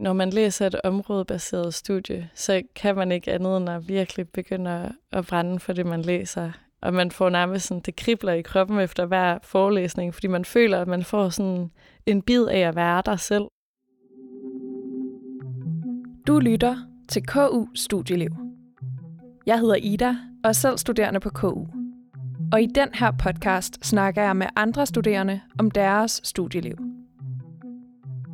Når 0.00 0.12
man 0.12 0.30
læser 0.30 0.66
et 0.66 0.80
områdebaseret 0.84 1.74
studie, 1.74 2.28
så 2.34 2.62
kan 2.74 2.96
man 2.96 3.12
ikke 3.12 3.32
andet 3.32 3.56
end 3.56 3.68
at 3.68 3.88
virkelig 3.88 4.28
begynde 4.28 4.92
at 5.12 5.26
brænde 5.26 5.58
for 5.58 5.72
det, 5.72 5.86
man 5.86 6.02
læser. 6.02 6.52
Og 6.82 6.94
man 6.94 7.10
får 7.10 7.28
nærmest 7.28 7.66
sådan, 7.66 7.80
det 7.80 7.96
kribler 7.96 8.32
i 8.32 8.42
kroppen 8.42 8.78
efter 8.78 9.06
hver 9.06 9.38
forelæsning, 9.42 10.14
fordi 10.14 10.26
man 10.26 10.44
føler, 10.44 10.80
at 10.80 10.88
man 10.88 11.04
får 11.04 11.28
sådan 11.28 11.70
en 12.06 12.22
bid 12.22 12.46
af 12.46 12.58
at 12.58 12.76
være 12.76 13.02
der 13.06 13.16
selv. 13.16 13.44
Du 16.26 16.38
lytter 16.38 16.76
til 17.08 17.26
KU 17.26 17.66
Studieliv. 17.74 18.30
Jeg 19.46 19.58
hedder 19.58 19.76
Ida 19.76 20.16
og 20.44 20.48
er 20.48 20.52
selv 20.52 20.78
studerende 20.78 21.20
på 21.20 21.30
KU. 21.30 21.66
Og 22.52 22.62
i 22.62 22.66
den 22.66 22.88
her 22.94 23.10
podcast 23.10 23.86
snakker 23.86 24.22
jeg 24.22 24.36
med 24.36 24.46
andre 24.56 24.86
studerende 24.86 25.40
om 25.58 25.70
deres 25.70 26.20
studieliv. 26.24 26.89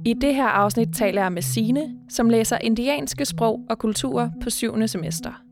I 0.07 0.13
det 0.13 0.35
her 0.35 0.47
afsnit 0.47 0.89
taler 0.95 1.23
jeg 1.23 1.33
med 1.33 1.43
Sine, 1.43 1.95
som 2.09 2.31
læser 2.31 2.59
indianske 2.59 3.25
sprog 3.25 3.67
og 3.71 3.79
kulturer 3.79 4.31
på 4.43 4.51
7. 4.51 4.89
semester. 4.89 5.43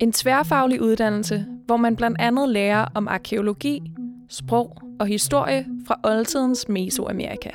En 0.00 0.12
tværfaglig 0.12 0.82
uddannelse, 0.82 1.46
hvor 1.66 1.76
man 1.76 1.96
blandt 1.96 2.20
andet 2.20 2.48
lærer 2.48 2.86
om 2.94 3.08
arkeologi, 3.08 3.82
sprog 4.28 4.76
og 5.00 5.06
historie 5.06 5.66
fra 5.86 6.00
oldtidens 6.04 6.68
Mesoamerika. 6.68 7.50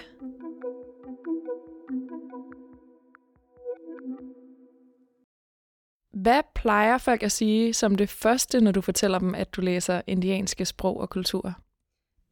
Hvad 6.13 6.41
plejer 6.55 6.97
folk 6.97 7.23
at 7.23 7.31
sige 7.31 7.73
som 7.73 7.95
det 7.95 8.09
første, 8.09 8.61
når 8.61 8.71
du 8.71 8.81
fortæller 8.81 9.19
dem, 9.19 9.35
at 9.35 9.55
du 9.55 9.61
læser 9.61 10.01
indianske 10.07 10.65
sprog 10.65 10.99
og 10.99 11.09
kultur? 11.09 11.64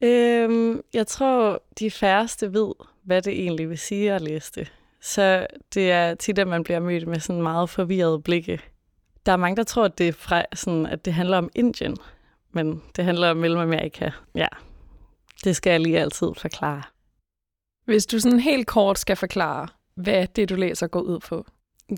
Øhm, 0.04 0.80
jeg 0.94 1.06
tror, 1.06 1.62
de 1.78 1.90
færreste 1.90 2.52
ved, 2.52 2.72
hvad 3.04 3.22
det 3.22 3.32
egentlig 3.32 3.68
vil 3.68 3.78
sige 3.78 4.12
at 4.12 4.20
læse 4.20 4.52
det. 4.54 4.72
Så 5.00 5.46
det 5.74 5.90
er 5.90 6.14
tit, 6.14 6.38
at 6.38 6.48
man 6.48 6.64
bliver 6.64 6.80
mødt 6.80 7.08
med 7.08 7.20
sådan 7.20 7.42
meget 7.42 7.70
forvirrede 7.70 8.20
blikke. 8.20 8.60
Der 9.26 9.32
er 9.32 9.36
mange, 9.36 9.56
der 9.56 9.62
tror, 9.62 9.84
at 9.84 9.98
det, 9.98 10.08
er 10.08 10.12
fra, 10.12 10.44
sådan, 10.54 10.86
at 10.86 11.04
det 11.04 11.12
handler 11.12 11.38
om 11.38 11.50
Indien, 11.54 11.96
men 12.52 12.82
det 12.96 13.04
handler 13.04 13.30
om 13.30 13.36
Mellemamerika. 13.36 14.10
Ja, 14.34 14.46
det 15.44 15.56
skal 15.56 15.70
jeg 15.70 15.80
lige 15.80 16.00
altid 16.00 16.28
forklare. 16.36 16.82
Hvis 17.84 18.06
du 18.06 18.20
sådan 18.20 18.40
helt 18.40 18.66
kort 18.66 18.98
skal 18.98 19.16
forklare, 19.16 19.68
hvad 19.94 20.26
det, 20.26 20.48
du 20.48 20.54
læser, 20.54 20.86
går 20.86 21.00
ud 21.00 21.20
på. 21.20 21.46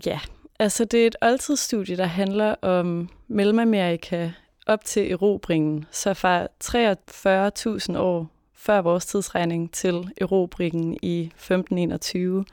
Ja, 0.05 0.19
altså 0.59 0.85
det 0.85 1.03
er 1.03 1.07
et 1.07 1.15
oldtidsstudie, 1.21 1.97
der 1.97 2.05
handler 2.05 2.55
om 2.61 3.09
Mellemamerika 3.27 4.31
op 4.67 4.85
til 4.85 5.11
erobringen. 5.11 5.85
Så 5.91 6.13
fra 6.13 6.47
43.000 7.93 7.97
år 7.97 8.31
før 8.55 8.81
vores 8.81 9.05
tidsregning 9.05 9.71
til 9.71 10.09
erobringen 10.21 10.97
i 11.01 11.19
1521. 11.21 12.45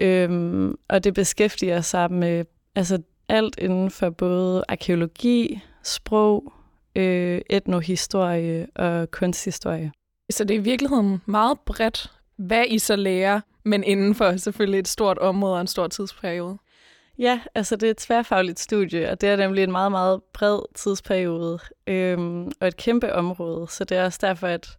Øhm, 0.00 0.74
og 0.88 1.04
det 1.04 1.14
beskæftiger 1.14 1.80
sig 1.80 2.12
med 2.12 2.44
altså 2.74 2.98
alt 3.28 3.58
inden 3.58 3.90
for 3.90 4.10
både 4.10 4.64
arkeologi, 4.68 5.60
sprog, 5.82 6.52
øh, 6.96 7.40
etnohistorie 7.50 8.66
og 8.74 9.10
kunsthistorie. 9.10 9.92
Så 10.30 10.44
det 10.44 10.54
er 10.54 10.60
i 10.60 10.62
virkeligheden 10.62 11.22
meget 11.26 11.60
bredt, 11.60 12.12
hvad 12.36 12.64
I 12.68 12.78
så 12.78 12.96
lærer, 12.96 13.40
men 13.64 13.84
inden 13.84 14.14
for 14.14 14.36
selvfølgelig 14.36 14.78
et 14.78 14.88
stort 14.88 15.18
område 15.18 15.54
og 15.54 15.60
en 15.60 15.66
stor 15.66 15.86
tidsperiode. 15.86 16.58
Ja, 17.18 17.40
altså 17.54 17.76
det 17.76 17.86
er 17.86 17.90
et 17.90 17.96
tværfagligt 17.96 18.60
studie, 18.60 19.10
og 19.10 19.20
det 19.20 19.28
er 19.28 19.36
nemlig 19.36 19.64
en 19.64 19.72
meget, 19.72 19.90
meget 19.90 20.22
bred 20.32 20.60
tidsperiode 20.74 21.58
øhm, 21.86 22.52
og 22.60 22.68
et 22.68 22.76
kæmpe 22.76 23.12
område. 23.12 23.66
Så 23.70 23.84
det 23.84 23.96
er 23.96 24.04
også 24.04 24.18
derfor, 24.22 24.46
at 24.46 24.78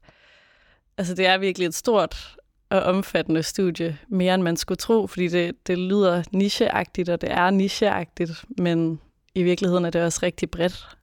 altså 0.98 1.16
det 1.16 1.28
er 1.28 1.38
virkelig 1.38 1.66
et 1.66 1.76
stort 1.76 2.38
og 2.70 2.82
omfattende 2.82 3.44
studie, 3.44 3.98
mere 4.08 4.36
end 4.36 4.44
man 4.44 4.58
skulle 4.58 4.78
tro, 4.78 5.08
fordi 5.08 5.28
det, 5.28 5.68
det 5.68 5.78
lyder 5.78 6.24
nicheagtigt, 6.32 7.10
og 7.10 7.22
det 7.22 7.32
er 7.32 7.50
nicheagtigt, 7.50 8.46
men 8.58 9.02
i 9.36 9.44
virkeligheden 9.44 9.86
er 9.86 9.90
det 9.90 10.04
også 10.04 10.20
rigtig 10.24 10.52
bredt. 10.52 10.98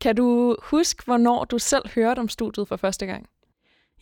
Kan 0.00 0.16
du 0.16 0.56
huske, 0.62 1.04
hvornår 1.04 1.44
du 1.44 1.58
selv 1.58 1.88
hørte 1.94 2.18
om 2.18 2.28
studiet 2.28 2.68
for 2.68 2.76
første 2.76 3.06
gang? 3.06 3.28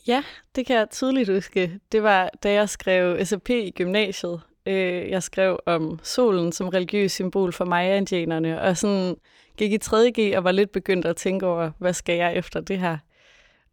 Ja, 0.06 0.24
det 0.54 0.66
kan 0.66 0.76
jeg 0.76 0.90
tydeligt 0.90 1.28
huske. 1.28 1.80
Det 1.92 2.02
var, 2.02 2.30
da 2.42 2.52
jeg 2.52 2.68
skrev 2.68 3.24
SAP 3.24 3.50
i 3.50 3.70
gymnasiet. 3.70 4.40
Øh, 4.66 5.10
jeg 5.10 5.22
skrev 5.22 5.58
om 5.66 6.00
solen 6.02 6.52
som 6.52 6.68
religiøs 6.68 7.12
symbol 7.12 7.52
for 7.52 7.64
maya-indianerne, 7.64 8.60
og 8.60 8.76
sådan 8.76 9.16
gik 9.56 9.72
i 9.72 9.78
3.G 9.84 10.36
og 10.36 10.44
var 10.44 10.52
lidt 10.52 10.72
begyndt 10.72 11.06
at 11.06 11.16
tænke 11.16 11.46
over, 11.46 11.70
hvad 11.78 11.92
skal 11.92 12.16
jeg 12.16 12.36
efter 12.36 12.60
det 12.60 12.78
her? 12.78 12.98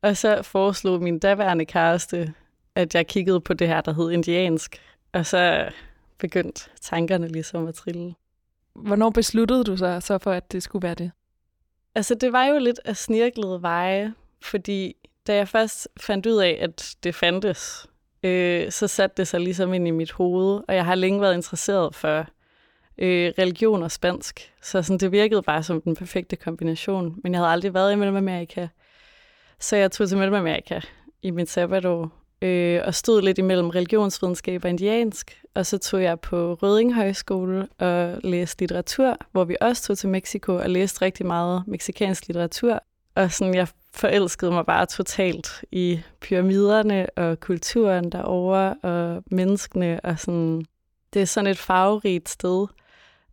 Og 0.02 0.18
så 0.18 0.42
foreslog 0.42 1.02
min 1.02 1.20
daværende 1.20 1.66
kæreste, 1.66 2.34
at 2.76 2.96
jeg 2.96 3.08
kiggede 3.08 3.42
på 3.42 3.54
det 3.54 3.68
her, 3.68 3.82
der 3.82 3.94
hed 3.94 4.12
indiansk. 4.12 4.82
Og 5.14 5.26
så 5.26 5.70
begyndte 6.18 6.70
tankerne 6.82 7.28
ligesom 7.28 7.68
at 7.68 7.76
trille. 7.76 8.16
Hvornår 8.76 9.10
besluttede 9.10 9.64
du 9.64 9.78
sig 9.78 10.04
så 10.04 10.18
for, 10.18 10.32
at 10.32 10.52
det 10.52 10.64
skulle 10.64 10.84
være 10.84 10.96
det? 10.96 11.12
Altså, 11.96 12.16
det 12.16 12.34
var 12.34 12.46
jo 12.46 12.60
lidt 12.60 12.80
af 12.86 12.98
snirklede 12.98 13.62
veje, 13.62 14.14
fordi 14.42 14.96
da 15.28 15.36
jeg 15.36 15.48
først 15.48 15.88
fandt 16.00 16.26
ud 16.26 16.38
af, 16.38 16.58
at 16.62 16.96
det 17.04 17.16
fandtes, 17.16 17.88
øh, 18.24 18.72
så 18.72 18.88
satte 18.88 19.14
det 19.18 19.28
sig 19.28 19.40
ligesom 19.40 19.74
ind 19.74 19.88
i 19.88 19.92
mit 19.92 20.12
hoved, 20.12 20.62
og 20.68 20.76
jeg 20.76 20.86
har 20.86 20.96
længe 20.96 21.22
været 21.22 21.36
interesseret 21.36 21.96
for 21.96 22.26
øh, 22.98 23.34
religion 23.40 23.84
og 23.84 23.92
spansk. 23.92 24.54
Så 24.62 24.82
sådan, 24.82 24.98
det 24.98 25.12
virkede 25.12 25.42
bare 25.42 25.64
som 25.64 25.82
den 25.82 25.96
perfekte 25.96 26.36
kombination, 26.36 27.16
men 27.24 27.34
jeg 27.34 27.40
havde 27.40 27.52
aldrig 27.52 27.74
været 27.74 27.94
i 27.94 27.96
Mellemamerika. 27.96 28.68
Så 29.60 29.76
jeg 29.76 29.92
tog 29.92 30.10
til 30.10 30.18
Mellemamerika 30.18 30.80
i 31.22 31.32
mit 31.32 31.50
sabbatår 31.50 32.12
øh, 32.42 32.82
og 32.86 32.96
stod 32.96 33.22
lidt 33.22 33.38
imellem 33.38 33.70
religionsvidenskab 33.70 34.64
og 34.64 34.70
indiansk. 34.70 35.42
Og 35.56 35.66
så 35.66 35.78
tog 35.78 36.04
jeg 36.04 36.20
på 36.20 36.54
Røding 36.54 36.96
Højskole 36.96 37.68
og 37.80 38.20
læste 38.24 38.62
litteratur, 38.62 39.18
hvor 39.32 39.44
vi 39.44 39.56
også 39.62 39.84
tog 39.84 39.98
til 39.98 40.10
Mexico 40.10 40.56
og 40.56 40.70
læste 40.70 41.02
rigtig 41.02 41.26
meget 41.26 41.64
meksikansk 41.68 42.28
litteratur. 42.28 42.80
Og 43.16 43.32
sådan, 43.32 43.56
jeg 43.56 43.68
forelskede 43.94 44.52
mig 44.52 44.66
bare 44.66 44.86
totalt 44.86 45.66
i 45.72 46.02
pyramiderne 46.22 47.10
og 47.10 47.40
kulturen 47.40 48.12
derovre 48.12 48.76
og 48.82 49.24
menneskene. 49.32 50.00
Og 50.04 50.20
sådan, 50.20 50.66
det 51.14 51.22
er 51.22 51.26
sådan 51.26 51.52
et 51.52 51.58
farverigt 51.58 52.30
sted, 52.30 52.68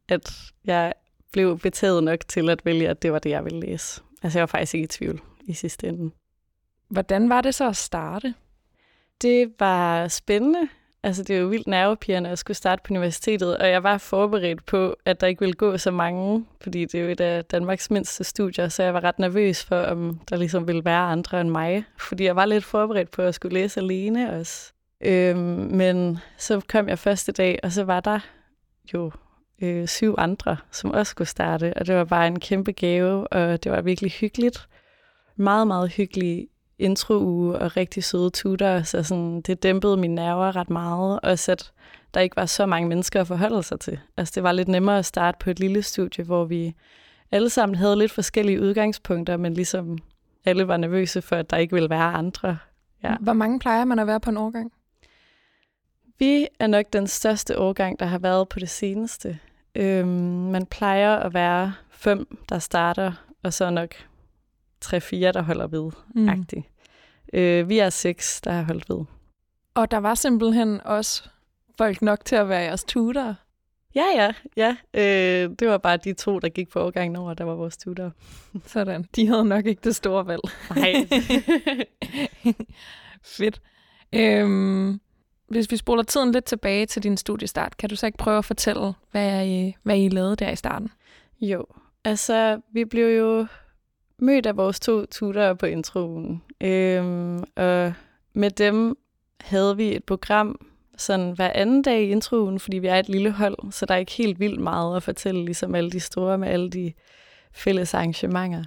at 0.09 0.53
jeg 0.65 0.93
blev 1.33 1.59
betaget 1.59 2.05
nok 2.05 2.21
til 2.29 2.51
at 2.51 2.65
vælge, 2.65 2.89
at 2.89 3.03
det 3.03 3.13
var 3.13 3.19
det, 3.19 3.31
jeg 3.31 3.45
ville 3.45 3.61
læse. 3.61 4.03
Altså 4.23 4.39
jeg 4.39 4.43
var 4.43 4.47
faktisk 4.47 4.75
ikke 4.75 4.85
i 4.85 4.89
tvivl 4.89 5.21
i 5.45 5.53
sidste 5.53 5.89
ende. 5.89 6.11
Hvordan 6.89 7.29
var 7.29 7.41
det 7.41 7.55
så 7.55 7.69
at 7.69 7.77
starte? 7.77 8.35
Det 9.23 9.53
var 9.59 10.09
spændende. 10.09 10.69
Altså, 11.03 11.23
det 11.23 11.37
er 11.37 11.41
jo 11.41 11.47
vildt 11.49 11.67
nervepirrende 11.67 12.31
at 12.31 12.39
skulle 12.39 12.57
starte 12.57 12.83
på 12.85 12.93
universitetet, 12.95 13.57
og 13.57 13.69
jeg 13.69 13.83
var 13.83 13.99
forberedt 13.99 14.67
på, 14.67 14.97
at 15.05 15.21
der 15.21 15.27
ikke 15.27 15.41
ville 15.41 15.55
gå 15.55 15.77
så 15.77 15.91
mange, 15.91 16.47
fordi 16.61 16.85
det 16.85 16.95
er 16.95 17.05
jo 17.05 17.11
et 17.11 17.21
af 17.21 17.45
Danmarks 17.45 17.91
mindste 17.91 18.25
studier, 18.25 18.69
så 18.69 18.83
jeg 18.83 18.95
var 18.95 19.05
ret 19.05 19.19
nervøs 19.19 19.65
for, 19.65 19.77
om 19.77 20.21
der 20.31 20.37
ligesom 20.37 20.67
ville 20.67 20.85
være 20.85 21.01
andre 21.01 21.41
end 21.41 21.51
mig, 21.51 21.85
fordi 21.99 22.25
jeg 22.25 22.37
var 22.37 22.45
lidt 22.45 22.65
forberedt 22.65 23.11
på 23.11 23.23
at 23.23 23.35
skulle 23.35 23.55
læse 23.55 23.81
alene 23.81 24.33
også. 24.39 24.73
Øhm, 25.01 25.39
men 25.71 26.19
så 26.37 26.61
kom 26.69 26.89
jeg 26.89 26.99
første 26.99 27.33
dag, 27.33 27.59
og 27.63 27.73
så 27.73 27.85
var 27.85 28.01
der 28.01 28.19
jo 28.95 29.13
øh, 29.63 29.89
syv 29.89 30.15
andre, 30.19 30.57
som 30.71 30.91
også 30.91 31.11
skulle 31.11 31.29
starte, 31.29 31.75
og 31.77 31.87
det 31.87 31.95
var 31.95 32.05
bare 32.05 32.27
en 32.27 32.41
kæmpe 32.41 32.73
gave, 32.73 33.29
og 33.29 33.65
det 33.65 33.73
var 33.73 33.81
virkelig 33.81 34.11
hyggeligt. 34.11 34.69
Meget, 35.37 35.67
meget 35.67 35.91
hyggeligt 35.91 36.51
introuge 36.81 37.59
og 37.59 37.77
rigtig 37.77 38.05
søde 38.05 38.31
tutor, 38.31 38.83
så 38.83 39.03
sådan, 39.03 39.41
det 39.41 39.63
dæmpede 39.63 39.97
mine 39.97 40.15
nerver 40.15 40.57
ret 40.57 40.71
meget, 40.71 41.21
og 41.23 41.31
at 41.31 41.73
der 42.15 42.21
ikke 42.21 42.37
var 42.37 42.47
så 42.47 42.67
mange 42.67 42.89
mennesker 42.89 43.21
at 43.21 43.27
forholde 43.27 43.63
sig 43.63 43.81
til. 43.81 43.99
Altså 44.17 44.33
det 44.35 44.43
var 44.43 44.53
lidt 44.53 44.69
nemmere 44.69 44.99
at 44.99 45.07
starte 45.07 45.39
på 45.41 45.51
et 45.51 45.61
lille 45.61 45.83
studie, 45.83 46.25
hvor 46.25 46.45
vi 46.45 46.75
alle 47.33 47.51
sammen 47.51 47.77
havde 47.77 47.97
lidt 47.97 48.13
forskellige 48.13 48.61
udgangspunkter, 48.61 49.37
men 49.37 49.55
ligesom 49.55 49.99
alle 50.45 50.69
var 50.69 50.77
nervøse 50.77 51.23
for, 51.23 51.37
at 51.37 51.51
der 51.51 51.57
ikke 51.57 51.75
ville 51.75 51.91
være 51.91 52.13
andre. 52.13 52.59
Ja. 53.03 53.17
Hvor 53.21 53.33
mange 53.33 53.59
plejer 53.59 53.85
man 53.85 53.99
at 53.99 54.07
være 54.07 54.21
på 54.21 54.31
en 54.31 54.37
årgang? 54.37 54.73
Vi 56.19 56.47
er 56.59 56.67
nok 56.67 56.87
den 56.93 57.07
største 57.07 57.59
årgang, 57.59 58.01
der 58.01 58.07
har 58.07 58.19
været 58.19 58.49
på 58.49 58.59
det 58.59 58.71
seneste. 58.71 59.39
Øhm, 59.75 60.09
man 60.51 60.67
plejer 60.67 61.17
at 61.17 61.35
være 61.35 61.73
fem, 61.91 62.39
der 62.49 62.59
starter, 62.59 63.13
og 63.43 63.53
så 63.53 63.71
nok 63.71 63.95
tre-fire, 64.81 65.33
der 65.33 65.43
holder 65.43 65.67
ved. 65.67 65.91
Mm. 66.15 66.45
Øh, 67.33 67.69
vi 67.69 67.79
er 67.79 67.91
seks, 67.91 68.41
der 68.41 68.53
har 68.53 68.63
holdt 68.63 68.89
ved. 68.89 69.05
Og 69.75 69.91
der 69.91 69.99
var 69.99 70.15
simpelthen 70.15 70.81
også 70.81 71.29
folk 71.79 72.03
nok 72.03 72.25
til 72.25 72.37
at 72.37 72.49
være 72.49 72.61
jeres 72.61 72.85
tutor. 72.85 73.35
Ja, 73.95 74.05
ja, 74.17 74.33
ja. 74.57 74.77
Øh, 74.95 75.51
det 75.59 75.69
var 75.69 75.79
bare 75.79 75.97
de 75.97 76.13
to, 76.13 76.39
der 76.39 76.49
gik 76.49 76.69
på 76.69 76.81
overgangen 76.81 77.17
over, 77.17 77.35
der 77.35 77.45
var 77.45 77.55
vores 77.55 77.77
tutor. 77.77 78.13
Sådan. 78.67 79.05
De 79.17 79.27
havde 79.27 79.45
nok 79.45 79.67
ikke 79.67 79.81
det 79.85 79.97
store 79.97 80.27
valg. 80.27 80.43
Nej. 80.77 81.09
Fedt. 83.37 83.61
Øhm, 84.13 85.01
hvis 85.49 85.71
vi 85.71 85.77
spoler 85.77 86.03
tiden 86.03 86.33
lidt 86.33 86.45
tilbage 86.45 86.87
til 86.87 87.03
din 87.03 87.17
studiestart, 87.17 87.77
kan 87.77 87.89
du 87.89 87.97
så 87.97 88.07
ikke 88.07 88.19
prøve 88.19 88.39
at 88.39 88.45
fortælle, 88.45 88.93
hvad 89.11 89.47
I, 89.47 89.77
hvad 89.83 89.99
I 89.99 90.09
lavede 90.09 90.37
der 90.37 90.51
i 90.51 90.57
starten? 90.57 90.91
Jo, 91.41 91.67
altså 92.05 92.61
vi 92.73 92.85
blev 92.85 93.19
jo 93.19 93.47
mødt 94.21 94.47
af 94.47 94.57
vores 94.57 94.81
to 94.81 95.07
tutorer 95.07 95.55
på 95.55 95.67
introen. 95.67 96.43
Øhm, 96.61 97.45
og 97.57 97.93
med 98.35 98.51
dem 98.51 98.97
havde 99.41 99.77
vi 99.77 99.97
et 99.97 100.05
program, 100.05 100.67
sådan 100.97 101.33
hver 101.33 101.53
anden 101.55 101.83
dag 101.83 102.03
i 102.03 102.11
introen, 102.11 102.61
fordi 102.61 102.79
vi 102.79 102.87
er 102.87 102.97
et 102.97 103.09
lille 103.09 103.31
hold, 103.31 103.73
så 103.73 103.87
der 103.87 103.95
er 103.95 103.99
ikke 103.99 104.13
helt 104.13 104.41
vildt 104.41 104.61
meget 104.61 104.97
at 104.97 105.03
fortælle, 105.03 105.45
ligesom 105.45 105.75
alle 105.75 105.91
de 105.91 106.01
store 106.01 106.39
med 106.39 106.49
alle 106.49 106.71
de 106.71 106.93
fælles 107.53 107.95
arrangementer. 107.95 108.65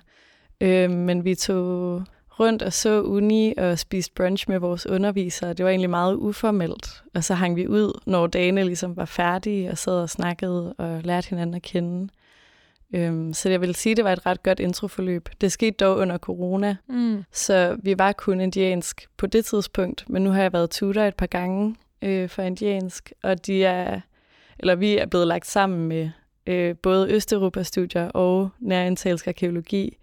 Øhm, 0.62 0.94
men 0.94 1.26
vi 1.26 1.36
tog 1.36 2.04
rundt 2.40 2.62
og 2.62 2.74
så 2.74 3.02
uni 3.02 3.54
og 3.58 3.80
spiste 3.80 4.14
brunch 4.16 4.50
med 4.50 4.60
vores 4.60 4.88
undervisere. 4.88 5.54
Det 5.54 5.66
var 5.66 5.70
egentlig 5.70 5.90
meget 5.90 6.16
uformelt. 6.16 7.04
Og 7.16 7.24
så 7.24 7.34
hang 7.34 7.56
vi 7.56 7.68
ud, 7.68 8.02
når 8.06 8.28
dagene 8.28 8.64
ligesom 8.64 8.98
var 8.98 9.06
færdige, 9.06 9.72
og 9.72 9.78
sad 9.78 10.02
og 10.02 10.10
snakkede 10.10 10.74
og 10.78 11.02
lærte 11.04 11.30
hinanden 11.30 11.56
at 11.56 11.62
kende. 11.62 12.10
Øhm, 12.94 13.34
så 13.34 13.50
jeg 13.50 13.62
vil 13.62 13.76
sige, 13.76 13.92
at 13.92 13.98
det 13.98 14.06
var 14.06 14.14
et 14.14 14.26
ret 14.26 14.44
godt 14.44 14.60
introforløb. 14.60 15.30
Det 15.42 15.52
skete 15.52 15.72
dog 15.72 15.98
under 15.98 16.18
corona, 16.18 16.76
mm. 16.90 17.24
så 17.32 17.78
vi 17.84 17.98
var 17.98 18.12
kun 18.12 18.42
indiansk 18.42 19.08
på 19.18 19.28
det 19.28 19.46
tidspunkt, 19.46 20.10
men 20.10 20.24
nu 20.24 20.30
har 20.30 20.42
jeg 20.42 20.54
været 20.54 20.70
tutor 20.70 21.02
et 21.02 21.16
par 21.16 21.26
gange 21.26 21.76
øh, 22.02 22.30
for 22.30 22.42
indiansk, 22.42 23.14
og 23.24 23.46
de 23.46 23.64
er, 23.64 24.00
eller 24.60 24.76
vi 24.76 24.98
er 24.98 25.06
blevet 25.06 25.28
lagt 25.28 25.48
sammen 25.48 25.88
med 25.88 26.10
øh, 26.48 26.76
både 26.76 27.12
Østeuropa-studier 27.12 28.10
og 28.10 28.50
nærindtalsk 28.60 29.28
arkeologi, 29.28 29.98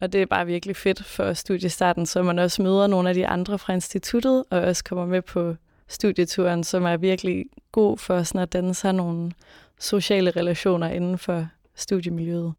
og 0.00 0.12
det 0.12 0.22
er 0.22 0.26
bare 0.26 0.46
virkelig 0.46 0.76
fedt 0.76 1.04
for 1.04 1.32
studiestarten, 1.32 2.06
så 2.06 2.22
man 2.22 2.38
også 2.38 2.62
møder 2.62 2.86
nogle 2.86 3.08
af 3.08 3.14
de 3.14 3.26
andre 3.26 3.58
fra 3.58 3.72
instituttet, 3.72 4.44
og 4.50 4.60
også 4.60 4.84
kommer 4.84 5.06
med 5.06 5.22
på 5.22 5.54
studieturen, 5.88 6.64
som 6.64 6.84
er 6.84 6.96
virkelig 6.96 7.44
god 7.72 7.98
for 7.98 8.22
sådan 8.22 8.40
at 8.40 8.52
danne 8.52 8.74
sig 8.74 8.94
nogle 8.94 9.32
sociale 9.80 10.30
relationer 10.30 10.88
inden 10.88 11.18
for 11.18 11.48
studiemiljøet. 11.74 12.54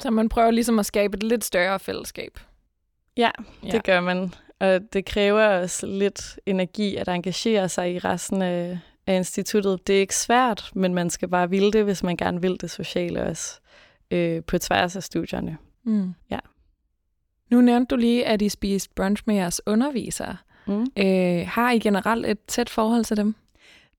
Så 0.00 0.10
man 0.10 0.28
prøver 0.28 0.50
ligesom 0.50 0.78
at 0.78 0.86
skabe 0.86 1.16
et 1.16 1.22
lidt 1.22 1.44
større 1.44 1.78
fællesskab. 1.78 2.38
Ja, 3.16 3.30
det 3.62 3.74
ja. 3.74 3.80
gør 3.84 4.00
man. 4.00 4.34
Og 4.58 4.80
det 4.92 5.04
kræver 5.04 5.46
også 5.46 5.86
lidt 5.86 6.38
energi 6.46 6.96
at 6.96 7.08
engagere 7.08 7.68
sig 7.68 7.94
i 7.94 7.98
resten 7.98 8.42
af, 8.42 8.78
af 9.06 9.16
instituttet. 9.16 9.86
Det 9.86 9.96
er 9.96 10.00
ikke 10.00 10.16
svært, 10.16 10.70
men 10.74 10.94
man 10.94 11.10
skal 11.10 11.28
bare 11.28 11.50
ville 11.50 11.72
det, 11.72 11.84
hvis 11.84 12.02
man 12.02 12.16
gerne 12.16 12.40
vil 12.40 12.56
det 12.60 12.70
sociale 12.70 13.22
også, 13.22 13.60
øh, 14.10 14.42
på 14.44 14.58
tværs 14.58 14.96
af 14.96 15.02
studierne. 15.02 15.56
Mm. 15.84 16.14
Ja. 16.30 16.38
Nu 17.50 17.60
nævnte 17.60 17.94
du 17.94 17.96
lige, 17.96 18.26
at 18.26 18.42
I 18.42 18.48
spiste 18.48 18.94
brunch 18.94 19.22
med 19.26 19.34
jeres 19.34 19.60
undervisere. 19.66 20.36
Mm. 20.66 20.86
Øh, 20.96 21.46
har 21.48 21.70
I 21.70 21.78
generelt 21.78 22.26
et 22.26 22.38
tæt 22.46 22.70
forhold 22.70 23.04
til 23.04 23.16
dem? 23.16 23.34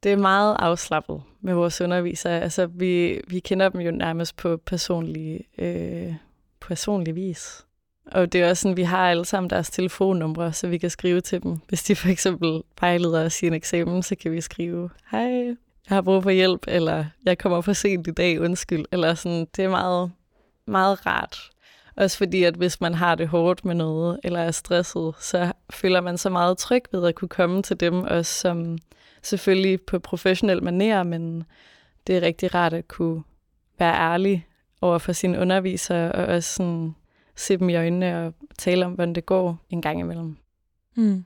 Det 0.04 0.12
er 0.12 0.18
meget 0.18 0.56
afslappet 0.60 1.22
med 1.42 1.54
vores 1.54 1.82
undervisere. 1.82 2.42
Altså, 2.42 2.66
vi, 2.66 3.22
vi 3.28 3.40
kender 3.40 3.70
dem 3.70 3.82
jo 3.82 3.92
nærmest 3.92 4.36
på 4.36 4.58
personlig, 4.58 5.42
øh, 5.58 6.14
personlig 6.62 7.16
vis. 7.16 7.66
Og 8.12 8.34
det 8.34 8.42
er 8.42 8.50
også 8.50 8.62
sådan, 8.62 8.78
vi 8.78 8.84
har 8.84 9.10
alle 9.10 9.26
sammen 9.26 9.50
deres 9.50 9.70
telefonnumre, 9.70 10.54
så 10.54 10.68
vi 10.68 10.78
kan 10.78 10.90
skrive 10.90 11.22
til 11.22 11.44
dem. 11.44 11.58
Hvis 11.68 11.84
de 11.84 11.96
for 11.96 12.10
eksempel 12.10 12.62
vejleder 12.80 13.26
os 13.26 13.44
i 13.44 13.48
en 13.48 13.54
eksamen, 13.54 14.04
så 14.04 14.16
kan 14.16 14.32
vi 14.32 14.42
skrive, 14.42 14.90
hej, 15.12 15.46
jeg 15.90 15.96
har 15.96 16.02
brug 16.02 16.24
for 16.24 16.30
hjælp, 16.30 16.66
eller 16.68 17.06
jeg 17.26 17.38
kommer 17.38 17.62
for 17.62 17.74
sent 17.74 18.08
i 18.08 18.12
dag, 18.12 18.42
undskyld. 18.42 18.86
Eller 18.92 19.14
sådan, 19.14 19.48
det 19.56 19.66
er 19.66 19.70
meget, 19.70 20.12
meget 20.68 21.06
rart. 21.06 21.50
Også 21.96 22.18
fordi, 22.18 22.44
at 22.44 22.56
hvis 22.56 22.82
man 22.82 22.94
har 22.94 23.16
det 23.16 23.28
hårdt 23.28 23.66
med 23.66 23.76
noget, 23.76 24.20
eller 24.24 24.40
er 24.40 24.52
stresset, 24.52 25.14
så 25.20 25.52
føler 25.70 26.02
man 26.02 26.18
sig 26.18 26.32
meget 26.32 26.58
tryg 26.58 26.84
ved 26.92 27.08
at 27.08 27.16
kunne 27.16 27.30
komme 27.30 27.62
til 27.62 27.80
dem, 27.80 28.04
også 28.04 28.34
som 28.34 28.78
selvfølgelig 29.27 29.81
på 29.81 30.00
professionel 30.00 30.63
maner, 30.63 31.03
men 31.03 31.44
det 32.07 32.18
er 32.18 32.21
rigtig 32.21 32.56
rart 32.56 32.74
at 32.74 32.88
kunne 32.88 33.24
være 33.79 33.95
ærlig 33.95 34.47
over 34.81 34.97
for 34.97 35.12
sine 35.12 35.39
undervisere, 35.39 36.12
og 36.12 36.25
også 36.25 36.53
sådan 36.53 36.95
se 37.35 37.57
dem 37.57 37.69
i 37.69 37.75
øjnene 37.75 38.25
og 38.25 38.33
tale 38.57 38.85
om, 38.85 38.91
hvordan 38.94 39.15
det 39.15 39.25
går 39.25 39.57
en 39.69 39.81
gang 39.81 40.00
imellem. 40.00 40.38
Mm. 40.95 41.25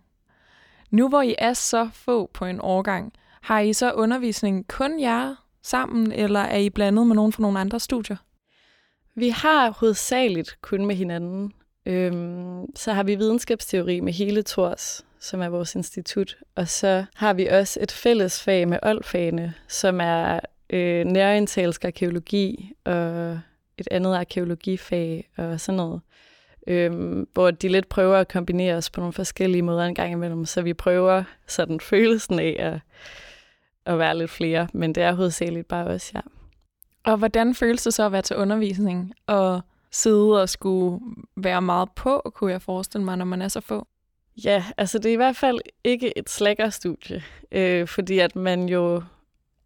Nu 0.90 1.10
hvor 1.10 1.22
I 1.22 1.36
er 1.38 1.54
så 1.54 1.90
få 1.94 2.30
på 2.34 2.46
en 2.46 2.60
årgang, 2.62 3.14
har 3.42 3.60
I 3.60 3.74
så 3.74 3.92
undervisning 3.92 4.68
kun 4.68 5.00
jer 5.00 5.36
sammen, 5.64 6.12
eller 6.12 6.40
er 6.40 6.58
I 6.58 6.70
blandet 6.70 7.08
med 7.08 7.16
nogen 7.16 7.34
fra 7.34 7.42
nogle 7.42 7.60
andre 7.60 7.80
studier? 7.80 8.18
Vi 9.16 9.30
har 9.30 9.70
hovedsageligt 9.70 10.58
kun 10.62 10.86
med 10.86 10.96
hinanden. 10.96 11.54
Øhm, 11.86 12.76
så 12.76 12.94
har 12.94 13.04
vi 13.04 13.16
videnskabsteori 13.16 14.00
med 14.00 14.14
hele 14.14 14.44
Tors, 14.44 15.06
som 15.20 15.42
er 15.42 15.50
vores 15.50 15.76
institut. 15.76 16.38
Og 16.56 16.68
så 16.68 17.06
har 17.16 17.34
vi 17.34 17.46
også 17.46 17.80
et 17.82 17.92
fælles 17.92 18.44
fag 18.44 18.68
med 18.68 18.80
oldfagene, 18.84 19.54
som 19.68 20.00
er 20.02 20.40
øh, 20.70 21.06
nærindtalsk 21.06 21.86
arkeologi 21.86 22.74
og 22.86 23.40
et 23.78 23.88
andet 23.92 24.16
arkeologifag 24.16 25.30
og 25.38 25.60
sådan 25.60 25.78
noget. 25.78 26.02
Øhm, 26.68 27.28
hvor 27.34 27.52
de 27.52 27.68
lidt 27.68 27.90
prøver 27.90 28.18
at 28.18 28.28
kombinere 28.28 28.76
os 28.76 28.90
på 28.90 29.02
nogle 29.02 29.14
forskellige 29.14 29.62
måder 29.62 29.84
en 29.84 29.96
gang 29.96 30.12
imellem, 30.12 30.46
så 30.46 30.62
vi 30.62 30.74
prøver 30.74 31.24
sådan 31.48 31.80
følelsen 31.80 32.40
af 32.40 32.56
at, 32.60 32.80
at 33.86 34.00
være 34.00 34.18
lidt 34.18 34.32
flere, 34.32 34.68
men 34.74 34.96
det 34.96 35.04
er 35.04 35.14
hovedsageligt 35.14 35.68
bare 35.68 35.86
os, 35.88 36.14
ja. 36.14 36.20
Og 37.04 37.18
hvordan 37.18 37.56
føles 37.56 37.84
det 37.84 37.94
så 37.94 38.06
at 38.06 38.12
være 38.12 38.22
til 38.22 38.36
undervisning 38.36 39.14
og 39.28 39.62
sidde 39.92 40.42
og 40.42 40.50
skulle 40.50 41.00
være 41.36 41.62
meget 41.62 41.90
på, 41.96 42.32
kunne 42.36 42.52
jeg 42.52 42.62
forestille 42.62 43.06
mig, 43.06 43.18
når 43.18 43.26
man 43.26 43.42
er 43.42 43.48
så 43.48 43.62
få? 43.62 43.88
Ja, 44.44 44.64
altså 44.78 44.98
det 45.00 45.10
er 45.10 45.14
i 45.14 45.16
hvert 45.16 45.36
fald 45.36 45.60
ikke 45.84 46.18
et 46.18 46.30
slækkerstudie, 46.30 47.24
øh, 47.52 47.88
fordi 47.88 48.20
at 48.20 48.36
man 48.36 48.70
jo 48.70 49.04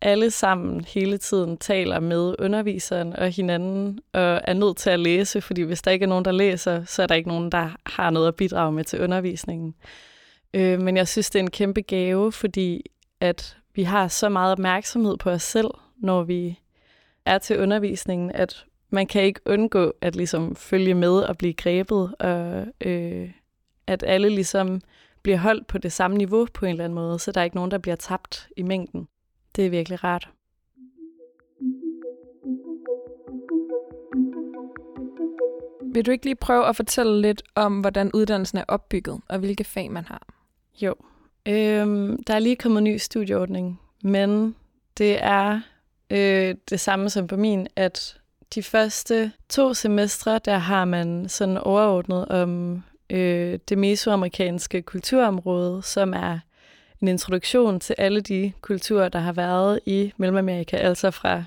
alle 0.02 0.32
sammen 0.32 0.86
hele 0.86 1.18
tiden 1.18 1.58
taler 1.58 2.00
med 2.00 2.36
underviseren 2.40 3.14
og 3.14 3.30
hinanden, 3.30 4.00
og 4.14 4.42
er 4.44 4.54
nødt 4.54 4.78
til 4.78 4.90
at 4.90 5.00
læse, 5.00 5.42
fordi 5.42 5.62
hvis 5.62 5.82
der 5.82 5.92
ikke 5.92 6.04
er 6.04 6.10
nogen, 6.10 6.26
der 6.26 6.32
læser, 6.32 6.84
så 6.84 7.04
er 7.04 7.08
der 7.08 7.16
ikke 7.16 7.30
nogen, 7.30 7.52
der 7.52 7.70
har 7.86 8.10
noget 8.10 8.28
at 8.28 8.36
bidrage 8.36 8.72
med 8.72 8.84
til 8.84 9.02
undervisningen. 9.02 9.76
Øh, 10.54 10.82
men 10.82 10.98
jeg 10.98 11.08
synes, 11.08 11.30
det 11.30 11.40
er 11.40 11.44
en 11.44 11.52
kæmpe 11.52 11.82
gave, 11.82 12.32
fordi 12.32 12.82
at 13.20 13.58
vi 13.76 13.84
har 13.84 14.08
så 14.08 14.30
meget 14.30 14.52
opmærksomhed 14.52 15.18
på 15.18 15.30
os 15.30 15.44
selv, 15.44 15.70
når 15.98 16.24
vi 16.24 16.60
er 17.26 17.38
til 17.38 17.60
undervisningen, 17.60 18.32
at 18.32 18.66
man 18.96 19.08
kan 19.08 19.24
ikke 19.24 19.40
undgå 19.46 19.94
at 20.02 20.16
ligesom 20.16 20.56
følge 20.56 20.94
med 20.94 21.12
og 21.12 21.38
blive 21.38 21.54
grebet, 21.54 22.16
og 22.20 22.68
øh, 22.82 23.32
at 23.88 24.04
alle 24.08 24.30
ligesom 24.30 24.82
bliver 25.22 25.38
holdt 25.38 25.68
på 25.68 25.78
det 25.78 25.92
samme 25.92 26.18
niveau 26.18 26.48
på 26.54 26.66
en 26.66 26.72
eller 26.72 26.84
anden 26.84 26.96
måde, 26.96 27.20
så 27.20 27.32
der 27.32 27.40
er 27.40 27.44
ikke 27.46 27.56
nogen, 27.56 27.72
der 27.72 27.78
bliver 27.78 27.96
tabt 27.96 28.50
i 28.58 28.64
mængden. 28.64 29.08
Det 29.56 29.66
er 29.66 29.70
virkelig 29.70 30.04
rart. 30.04 30.30
Vil 35.94 36.06
du 36.06 36.12
ikke 36.12 36.26
lige 36.26 36.36
prøve 36.36 36.68
at 36.68 36.76
fortælle 36.76 37.22
lidt 37.22 37.44
om, 37.56 37.80
hvordan 37.80 38.12
uddannelsen 38.14 38.58
er 38.58 38.64
opbygget, 38.68 39.22
og 39.30 39.40
hvilke 39.40 39.64
fag 39.64 39.92
man 39.92 40.06
har? 40.06 40.28
Jo. 40.82 40.96
Øhm, 41.46 42.24
der 42.24 42.34
er 42.34 42.40
lige 42.40 42.56
kommet 42.56 42.78
en 42.78 42.84
ny 42.84 42.98
studieordning, 42.98 43.82
men 44.04 44.56
det 44.98 45.24
er 45.24 45.62
øh, 46.10 46.56
det 46.70 46.80
samme 46.80 47.10
som 47.10 47.28
på 47.28 47.38
min, 47.38 47.68
at 47.76 48.18
de 48.56 48.64
første 48.64 49.32
to 49.50 49.74
semestre, 49.74 50.40
der 50.46 50.58
har 50.58 50.86
man 50.86 51.30
sådan 51.30 51.58
overordnet 51.58 52.28
om 52.28 52.84
øh, 53.10 53.60
det 53.70 53.78
mesoamerikanske 53.78 54.82
kulturområde, 54.82 55.84
som 55.84 56.14
er 56.14 56.40
en 57.02 57.08
introduktion 57.08 57.80
til 57.80 57.96
alle 57.98 58.22
de 58.22 58.52
kulturer, 58.62 59.10
der 59.10 59.20
har 59.20 59.34
været 59.34 59.80
i 59.86 60.14
Mellemamerika, 60.18 60.78
altså 60.78 61.12
fra 61.12 61.44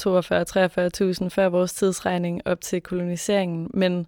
42-43.000 0.00 1.28
før 1.28 1.48
vores 1.48 1.72
tidsregning 1.72 2.42
op 2.44 2.60
til 2.60 2.80
koloniseringen, 2.80 3.70
men 3.74 4.06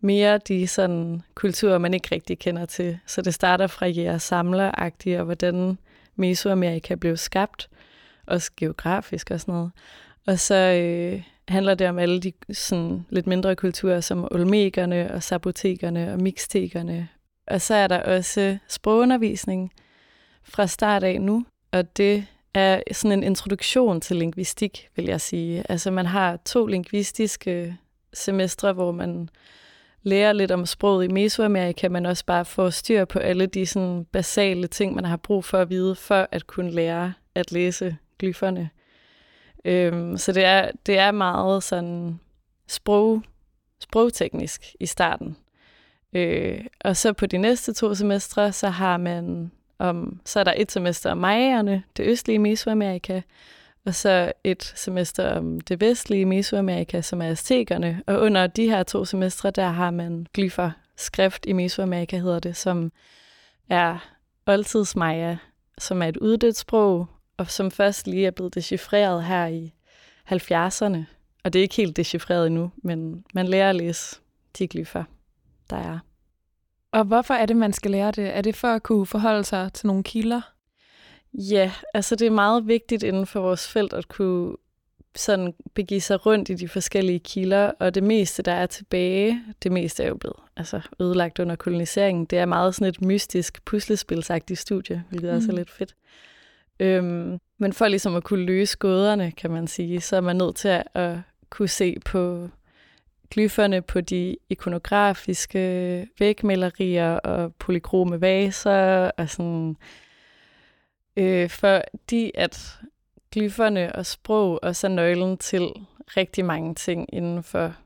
mere 0.00 0.38
de 0.38 0.66
sådan 0.66 1.22
kulturer, 1.34 1.78
man 1.78 1.94
ikke 1.94 2.08
rigtig 2.12 2.38
kender 2.38 2.66
til. 2.66 2.98
Så 3.06 3.22
det 3.22 3.34
starter 3.34 3.66
fra 3.66 3.86
jeres 3.86 4.22
samleragtige 4.22 5.18
og 5.18 5.24
hvordan 5.24 5.78
Mesoamerika 6.16 6.94
blev 6.94 7.16
skabt, 7.16 7.68
også 8.26 8.50
geografisk 8.56 9.30
og 9.30 9.40
sådan 9.40 9.54
noget. 9.54 9.70
Og 10.26 10.38
så 10.38 10.54
øh, 10.54 11.22
handler 11.52 11.74
det 11.74 11.88
om 11.88 11.98
alle 11.98 12.20
de 12.20 12.32
sådan, 12.52 13.06
lidt 13.10 13.26
mindre 13.26 13.56
kulturer, 13.56 14.00
som 14.00 14.28
olmekerne 14.30 15.10
og 15.14 15.22
sabotekerne 15.22 16.12
og 16.12 16.20
mixtekerne. 16.20 17.08
Og 17.46 17.60
så 17.60 17.74
er 17.74 17.86
der 17.86 18.02
også 18.02 18.58
sprogundervisning 18.68 19.72
fra 20.44 20.66
start 20.66 21.04
af 21.04 21.20
nu, 21.20 21.44
og 21.72 21.96
det 21.96 22.26
er 22.54 22.82
sådan 22.92 23.18
en 23.18 23.24
introduktion 23.24 24.00
til 24.00 24.16
lingvistik, 24.16 24.88
vil 24.96 25.04
jeg 25.04 25.20
sige. 25.20 25.64
Altså 25.68 25.90
man 25.90 26.06
har 26.06 26.36
to 26.36 26.66
lingvistiske 26.66 27.76
semestre, 28.12 28.72
hvor 28.72 28.92
man 28.92 29.28
lærer 30.02 30.32
lidt 30.32 30.50
om 30.50 30.66
sproget 30.66 31.04
i 31.04 31.12
Mesoamerika, 31.12 31.88
men 31.88 32.06
også 32.06 32.24
bare 32.26 32.44
får 32.44 32.70
styr 32.70 33.04
på 33.04 33.18
alle 33.18 33.46
de 33.46 33.66
sådan 33.66 34.06
basale 34.12 34.66
ting, 34.66 34.94
man 34.94 35.04
har 35.04 35.16
brug 35.16 35.44
for 35.44 35.58
at 35.58 35.70
vide, 35.70 35.94
for 35.94 36.28
at 36.32 36.46
kunne 36.46 36.70
lære 36.70 37.12
at 37.34 37.52
læse 37.52 37.96
glyferne. 38.18 38.70
Øhm, 39.64 40.16
så 40.18 40.32
det 40.32 40.44
er, 40.44 40.70
det 40.86 40.98
er 40.98 41.10
meget 41.10 41.62
sådan 41.62 42.20
sprog, 42.68 43.22
sprogteknisk 43.80 44.74
i 44.80 44.86
starten. 44.86 45.36
Øh, 46.12 46.64
og 46.80 46.96
så 46.96 47.12
på 47.12 47.26
de 47.26 47.38
næste 47.38 47.72
to 47.72 47.94
semestre, 47.94 48.52
så 48.52 48.68
har 48.68 48.96
man 48.96 49.52
om, 49.78 50.20
så 50.24 50.40
er 50.40 50.44
der 50.44 50.54
et 50.56 50.72
semester 50.72 51.10
om 51.10 51.18
majerne, 51.18 51.82
det 51.96 52.06
østlige 52.06 52.38
Mesoamerika, 52.38 53.20
og 53.86 53.94
så 53.94 54.32
et 54.44 54.62
semester 54.76 55.34
om 55.34 55.60
det 55.60 55.80
vestlige 55.80 56.26
Mesoamerika, 56.26 57.00
som 57.00 57.22
er 57.22 57.26
aztekerne. 57.26 58.02
Og 58.06 58.20
under 58.20 58.46
de 58.46 58.70
her 58.70 58.82
to 58.82 59.04
semestre, 59.04 59.50
der 59.50 59.68
har 59.68 59.90
man 59.90 60.26
glyfer, 60.34 60.70
skrift 60.96 61.46
i 61.46 61.52
Mesoamerika 61.52 62.18
hedder 62.18 62.38
det, 62.38 62.56
som 62.56 62.92
er 63.68 63.98
oldtidsmaja 64.46 65.36
som 65.78 66.02
er 66.02 66.06
et 66.06 66.16
uddødt 66.16 66.56
sprog, 66.56 67.06
og 67.42 67.50
som 67.50 67.70
først 67.70 68.06
lige 68.06 68.26
er 68.26 68.30
blevet 68.30 68.54
decifreret 68.54 69.24
her 69.24 69.46
i 69.46 69.72
70'erne. 70.32 70.98
Og 71.44 71.52
det 71.52 71.58
er 71.58 71.62
ikke 71.62 71.74
helt 71.74 71.96
decifreret 71.96 72.46
endnu, 72.46 72.72
men 72.76 73.24
man 73.34 73.48
lærer 73.48 73.70
at 73.70 73.76
læse 73.76 74.16
de 74.58 74.68
glyfer, 74.68 75.04
der 75.70 75.76
er. 75.76 75.98
Og 76.92 77.04
hvorfor 77.04 77.34
er 77.34 77.46
det, 77.46 77.56
man 77.56 77.72
skal 77.72 77.90
lære 77.90 78.10
det? 78.10 78.36
Er 78.36 78.40
det 78.40 78.56
for 78.56 78.68
at 78.68 78.82
kunne 78.82 79.06
forholde 79.06 79.44
sig 79.44 79.72
til 79.72 79.86
nogle 79.86 80.02
kilder? 80.02 80.40
Ja, 81.34 81.72
altså 81.94 82.16
det 82.16 82.26
er 82.26 82.30
meget 82.30 82.66
vigtigt 82.66 83.02
inden 83.02 83.26
for 83.26 83.40
vores 83.40 83.68
felt 83.68 83.92
at 83.92 84.08
kunne 84.08 84.56
sådan 85.16 85.54
begive 85.74 86.00
sig 86.00 86.26
rundt 86.26 86.48
i 86.48 86.54
de 86.54 86.68
forskellige 86.68 87.18
kilder, 87.18 87.72
og 87.80 87.94
det 87.94 88.02
meste, 88.02 88.42
der 88.42 88.52
er 88.52 88.66
tilbage, 88.66 89.42
det 89.62 89.72
meste 89.72 90.02
er 90.02 90.08
jo 90.08 90.16
blevet 90.16 90.40
altså, 90.56 90.80
ødelagt 91.00 91.38
under 91.38 91.56
koloniseringen. 91.56 92.24
Det 92.24 92.38
er 92.38 92.46
meget 92.46 92.74
sådan 92.74 92.88
et 92.88 93.02
mystisk 93.02 93.64
puslespilsagtigt 93.64 94.60
studie, 94.60 95.04
hvilket 95.08 95.30
mm. 95.30 95.36
også 95.36 95.48
er 95.50 95.56
lidt 95.56 95.70
fedt. 95.70 95.94
Øhm, 96.82 97.38
men 97.58 97.72
for 97.72 97.88
ligesom 97.88 98.14
at 98.16 98.24
kunne 98.24 98.44
løse 98.44 98.78
gåderne, 98.78 99.32
kan 99.32 99.50
man 99.50 99.66
sige, 99.66 100.00
så 100.00 100.16
er 100.16 100.20
man 100.20 100.36
nødt 100.36 100.56
til 100.56 100.68
at, 100.68 100.84
at 100.94 101.18
kunne 101.50 101.68
se 101.68 101.96
på 102.04 102.48
glyferne 103.30 103.82
på 103.82 104.00
de 104.00 104.36
ikonografiske 104.48 106.08
vægmalerier 106.18 107.14
og 107.14 107.54
polykrome 107.54 108.20
vaser 108.20 109.10
og 109.16 109.28
sådan. 109.28 109.76
Øh, 111.16 111.50
fordi 111.50 112.30
at 112.34 112.78
glyferne 113.30 113.96
og 113.96 114.06
sprog 114.06 114.58
også 114.62 114.86
er 114.86 114.90
nøglen 114.90 115.38
til 115.38 115.72
rigtig 116.16 116.44
mange 116.44 116.74
ting 116.74 117.08
inden 117.12 117.42
for, 117.42 117.76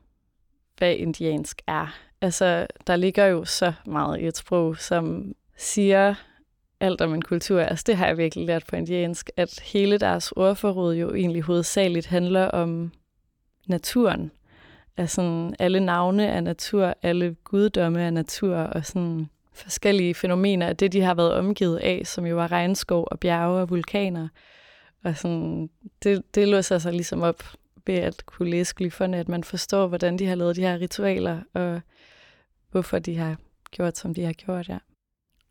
hvad 0.77 0.95
indiansk 0.95 1.61
er. 1.67 1.97
Altså, 2.21 2.67
der 2.87 2.95
ligger 2.95 3.25
jo 3.25 3.45
så 3.45 3.73
meget 3.85 4.19
i 4.19 4.25
et 4.25 4.37
sprog, 4.37 4.77
som 4.77 5.33
siger 5.57 6.15
alt 6.79 7.01
om 7.01 7.13
en 7.13 7.21
kultur. 7.21 7.61
Altså, 7.61 7.83
det 7.87 7.97
har 7.97 8.07
jeg 8.07 8.17
virkelig 8.17 8.45
lært 8.45 8.65
på 8.69 8.75
indiansk, 8.75 9.29
at 9.37 9.59
hele 9.59 9.97
deres 9.97 10.31
ordforråd 10.31 10.95
jo 10.95 11.13
egentlig 11.13 11.41
hovedsageligt 11.41 12.05
handler 12.05 12.45
om 12.45 12.91
naturen. 13.67 14.31
Altså, 14.97 15.51
alle 15.59 15.79
navne 15.79 16.25
er 16.25 16.41
natur, 16.41 16.93
alle 17.01 17.35
guddomme 17.43 18.01
er 18.01 18.09
natur, 18.09 18.55
og 18.55 18.85
sådan 18.85 19.29
forskellige 19.53 20.13
fænomener 20.13 20.67
af 20.67 20.77
det, 20.77 20.93
de 20.93 21.01
har 21.01 21.13
været 21.13 21.33
omgivet 21.33 21.77
af, 21.77 22.01
som 22.05 22.25
jo 22.25 22.35
var 22.35 22.51
regnskov 22.51 23.07
og 23.11 23.19
bjerge 23.19 23.61
og 23.61 23.69
vulkaner. 23.69 24.27
Og 25.03 25.17
sådan, 25.17 25.69
det, 26.03 26.35
det 26.35 26.47
låser 26.47 26.77
sig 26.77 26.93
ligesom 26.93 27.21
op 27.21 27.43
ved 27.85 27.95
at 27.95 28.25
kunne 28.25 28.49
læse 28.49 28.75
glyferne, 28.75 29.17
at 29.17 29.29
man 29.29 29.43
forstår, 29.43 29.87
hvordan 29.87 30.19
de 30.19 30.27
har 30.27 30.35
lavet 30.35 30.55
de 30.55 30.61
her 30.61 30.79
ritualer, 30.79 31.41
og 31.53 31.81
hvorfor 32.71 32.99
de 32.99 33.17
har 33.17 33.35
gjort, 33.71 33.97
som 33.97 34.13
de 34.13 34.23
har 34.23 34.33
gjort, 34.33 34.69
ja. 34.69 34.77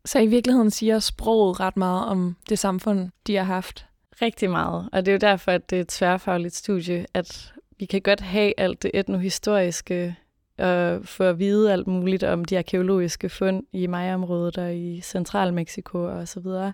Så 0.07 0.19
i 0.19 0.27
virkeligheden 0.27 0.71
siger 0.71 0.99
sproget 0.99 1.59
ret 1.59 1.77
meget 1.77 2.05
om 2.05 2.35
det 2.49 2.59
samfund, 2.59 3.09
de 3.27 3.35
har 3.35 3.43
haft? 3.43 3.85
Rigtig 4.21 4.49
meget, 4.49 4.89
og 4.91 5.05
det 5.05 5.11
er 5.11 5.13
jo 5.13 5.31
derfor, 5.31 5.51
at 5.51 5.69
det 5.69 5.75
er 5.75 5.81
et 5.81 5.87
tværfagligt 5.87 6.55
studie, 6.55 7.05
at 7.13 7.53
vi 7.79 7.85
kan 7.85 8.01
godt 8.01 8.21
have 8.21 8.53
alt 8.57 8.83
det 8.83 8.91
etnohistoriske 8.93 10.15
og 10.57 11.05
få 11.05 11.23
at 11.23 11.39
vide 11.39 11.73
alt 11.73 11.87
muligt 11.87 12.23
om 12.23 12.45
de 12.45 12.57
arkeologiske 12.57 13.29
fund 13.29 13.63
i 13.71 13.87
Maya-området 13.87 14.57
og 14.57 14.75
i 14.75 15.01
Central-Mexico 15.01 16.03
og 16.03 16.27
så 16.27 16.39
videre. 16.39 16.73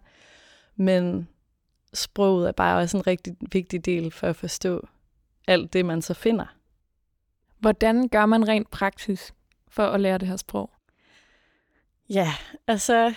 Men 0.75 1.27
sproget 1.93 2.47
er 2.47 2.51
bare 2.51 2.81
også 2.81 2.97
en 2.97 3.07
rigtig 3.07 3.35
vigtig 3.51 3.85
del 3.85 4.11
for 4.11 4.27
at 4.27 4.35
forstå 4.35 4.87
alt 5.47 5.73
det, 5.73 5.85
man 5.85 6.01
så 6.01 6.13
finder. 6.13 6.45
Hvordan 7.59 8.07
gør 8.07 8.25
man 8.25 8.47
rent 8.47 8.71
praktisk 8.71 9.33
for 9.67 9.83
at 9.83 10.01
lære 10.01 10.17
det 10.17 10.27
her 10.27 10.37
sprog? 10.37 10.69
Ja, 12.09 12.33
altså, 12.67 13.13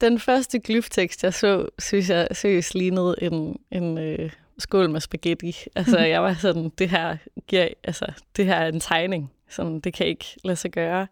den 0.00 0.18
første 0.18 0.58
glyftekst, 0.58 1.24
jeg 1.24 1.34
så, 1.34 1.68
synes 1.78 2.10
jeg 2.10 2.28
seriøst 2.32 2.74
lignede 2.74 3.14
en, 3.22 3.60
en 3.70 3.98
øh, 3.98 4.32
skål 4.58 4.90
med 4.90 5.00
spaghetti. 5.00 5.56
Altså, 5.74 5.98
jeg 6.14 6.22
var 6.22 6.34
sådan, 6.34 6.68
det 6.78 6.88
her, 6.88 7.16
giver, 7.46 7.68
altså, 7.84 8.06
det 8.36 8.46
her 8.46 8.54
er 8.54 8.68
en 8.68 8.80
tegning. 8.80 9.32
Sådan, 9.48 9.80
det 9.80 9.94
kan 9.94 10.06
ikke 10.06 10.24
lade 10.44 10.56
sig 10.56 10.70
gøre. 10.70 11.06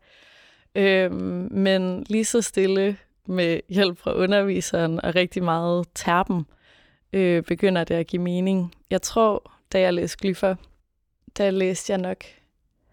Øhm, 0.74 1.48
men 1.50 2.06
lige 2.08 2.24
så 2.24 2.40
stille 2.40 2.96
med 3.26 3.60
hjælp 3.68 3.98
fra 3.98 4.14
underviseren 4.14 5.04
og 5.04 5.14
rigtig 5.14 5.44
meget 5.44 5.86
terpen, 5.94 6.46
øh, 7.12 7.42
begynder 7.42 7.84
det 7.84 7.94
at 7.94 8.06
give 8.06 8.22
mening. 8.22 8.74
Jeg 8.90 9.02
tror, 9.02 9.52
da 9.72 9.80
jeg 9.80 9.94
læste 9.94 10.18
glyfer, 10.18 10.54
der 11.36 11.50
læste 11.50 11.90
jeg 11.90 11.98
nok 11.98 12.24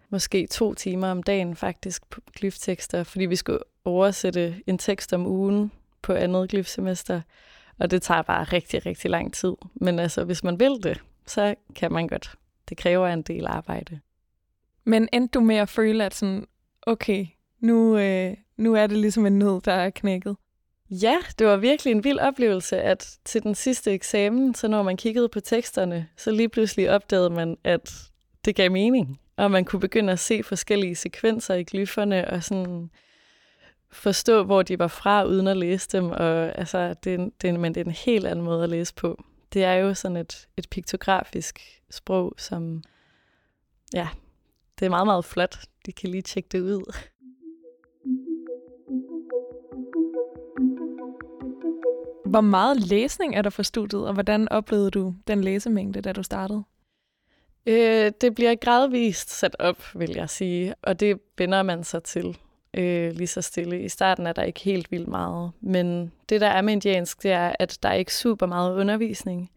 måske 0.09 0.47
to 0.47 0.73
timer 0.73 1.07
om 1.07 1.23
dagen 1.23 1.55
faktisk 1.55 2.09
på 2.09 2.21
glyftekster, 2.35 3.03
fordi 3.03 3.25
vi 3.25 3.35
skulle 3.35 3.59
oversætte 3.85 4.55
en 4.67 4.77
tekst 4.77 5.13
om 5.13 5.27
ugen 5.27 5.71
på 6.01 6.13
andet 6.13 6.49
glyfsemester, 6.49 7.21
og 7.79 7.91
det 7.91 8.01
tager 8.01 8.21
bare 8.21 8.43
rigtig, 8.43 8.85
rigtig 8.85 9.11
lang 9.11 9.33
tid. 9.33 9.53
Men 9.73 9.99
altså, 9.99 10.23
hvis 10.23 10.43
man 10.43 10.59
vil 10.59 10.83
det, 10.83 11.01
så 11.27 11.55
kan 11.75 11.91
man 11.91 12.07
godt. 12.07 12.35
Det 12.69 12.77
kræver 12.77 13.07
en 13.07 13.21
del 13.21 13.45
arbejde. 13.47 13.99
Men 14.83 15.09
endte 15.13 15.39
du 15.39 15.43
med 15.43 15.55
at 15.55 15.69
føle, 15.69 16.05
at 16.05 16.13
sådan, 16.13 16.47
okay, 16.81 17.25
nu, 17.59 17.97
øh, 17.97 18.37
nu 18.57 18.75
er 18.75 18.87
det 18.87 18.97
ligesom 18.97 19.25
en 19.25 19.39
nød, 19.39 19.61
der 19.61 19.73
er 19.73 19.89
knækket? 19.89 20.35
Ja, 20.89 21.17
det 21.39 21.47
var 21.47 21.57
virkelig 21.57 21.91
en 21.91 22.03
vild 22.03 22.19
oplevelse, 22.19 22.81
at 22.81 23.17
til 23.25 23.43
den 23.43 23.55
sidste 23.55 23.91
eksamen, 23.91 24.55
så 24.55 24.67
når 24.67 24.83
man 24.83 24.97
kiggede 24.97 25.29
på 25.29 25.39
teksterne, 25.39 26.07
så 26.17 26.31
lige 26.31 26.49
pludselig 26.49 26.91
opdagede 26.91 27.29
man, 27.29 27.57
at 27.63 27.93
det 28.45 28.55
gav 28.55 28.71
mening. 28.71 29.19
Og 29.39 29.51
man 29.51 29.65
kunne 29.65 29.79
begynde 29.79 30.13
at 30.13 30.19
se 30.19 30.43
forskellige 30.43 30.95
sekvenser 30.95 31.53
i 31.53 31.63
glyferne, 31.63 32.29
og 32.31 32.43
sådan 32.43 32.89
forstå, 33.91 34.43
hvor 34.43 34.63
de 34.63 34.79
var 34.79 34.87
fra, 34.87 35.23
uden 35.23 35.47
at 35.47 35.57
læse 35.57 35.89
dem. 35.91 36.11
Og 36.11 36.57
altså, 36.57 36.93
det 37.03 37.13
er, 37.13 37.29
det 37.41 37.49
er, 37.49 37.57
men 37.57 37.75
det 37.75 37.81
er 37.81 37.85
en 37.85 37.91
helt 37.91 38.25
anden 38.25 38.45
måde 38.45 38.63
at 38.63 38.69
læse 38.69 38.93
på. 38.93 39.23
Det 39.53 39.63
er 39.63 39.73
jo 39.73 39.93
sådan 39.93 40.17
et, 40.17 40.47
et 40.57 40.69
piktografisk 40.69 41.59
sprog, 41.91 42.33
som, 42.37 42.83
ja, 43.93 44.07
det 44.79 44.85
er 44.85 44.89
meget, 44.89 45.07
meget 45.07 45.25
flot. 45.25 45.59
De 45.85 45.91
kan 45.91 46.09
lige 46.09 46.21
tjekke 46.21 46.49
det 46.51 46.61
ud. 46.61 46.95
Hvor 52.25 52.41
meget 52.41 52.79
læsning 52.79 53.35
er 53.35 53.41
der 53.41 53.49
for 53.49 53.63
studiet, 53.63 54.07
og 54.07 54.13
hvordan 54.13 54.49
oplevede 54.51 54.91
du 54.91 55.15
den 55.27 55.43
læsemængde, 55.43 56.01
da 56.01 56.11
du 56.11 56.23
startede? 56.23 56.63
Øh, 57.69 58.11
det 58.21 58.35
bliver 58.35 58.55
gradvist 58.55 59.29
sat 59.31 59.55
op, 59.59 59.83
vil 59.95 60.11
jeg 60.15 60.29
sige, 60.29 60.75
og 60.81 60.99
det 60.99 61.19
vender 61.37 61.63
man 61.63 61.83
sig 61.83 62.03
til 62.03 62.37
øh, 62.73 63.11
lige 63.11 63.27
så 63.27 63.41
stille. 63.41 63.83
I 63.83 63.89
starten 63.89 64.27
er 64.27 64.33
der 64.33 64.43
ikke 64.43 64.59
helt 64.59 64.91
vildt 64.91 65.07
meget, 65.07 65.51
men 65.61 66.11
det, 66.29 66.41
der 66.41 66.47
er 66.47 66.61
med 66.61 66.73
indiansk, 66.73 67.23
det 67.23 67.31
er, 67.31 67.55
at 67.59 67.77
der 67.83 67.89
er 67.89 67.93
ikke 67.93 68.15
super 68.15 68.45
meget 68.45 68.75
undervisning, 68.75 69.51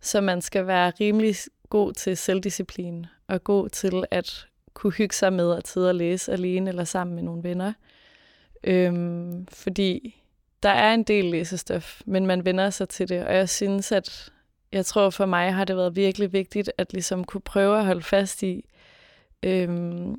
så 0.00 0.20
man 0.20 0.42
skal 0.42 0.66
være 0.66 0.92
rimelig 1.00 1.36
god 1.70 1.92
til 1.92 2.16
selvdisciplin 2.16 3.06
og 3.28 3.44
god 3.44 3.68
til 3.68 4.04
at 4.10 4.46
kunne 4.74 4.92
hygge 4.92 5.14
sig 5.14 5.32
med 5.32 5.56
at 5.56 5.68
sidde 5.68 5.88
og 5.88 5.94
læse 5.94 6.32
alene 6.32 6.70
eller 6.70 6.84
sammen 6.84 7.14
med 7.14 7.22
nogle 7.22 7.42
venner. 7.42 7.72
Øhm, 8.64 9.46
fordi 9.46 10.22
der 10.62 10.68
er 10.68 10.94
en 10.94 11.02
del 11.02 11.24
læsestof, 11.24 12.00
men 12.06 12.26
man 12.26 12.44
vender 12.44 12.70
sig 12.70 12.88
til 12.88 13.08
det, 13.08 13.26
og 13.26 13.34
jeg 13.34 13.48
synes, 13.48 13.92
at 13.92 14.32
jeg 14.74 14.86
tror 14.86 15.10
for 15.10 15.26
mig 15.26 15.54
har 15.54 15.64
det 15.64 15.76
været 15.76 15.96
virkelig 15.96 16.32
vigtigt 16.32 16.72
at 16.78 16.92
ligesom 16.92 17.24
kunne 17.24 17.40
prøve 17.40 17.78
at 17.78 17.84
holde 17.86 18.02
fast 18.02 18.42
i 18.42 18.64
øhm, 19.42 20.14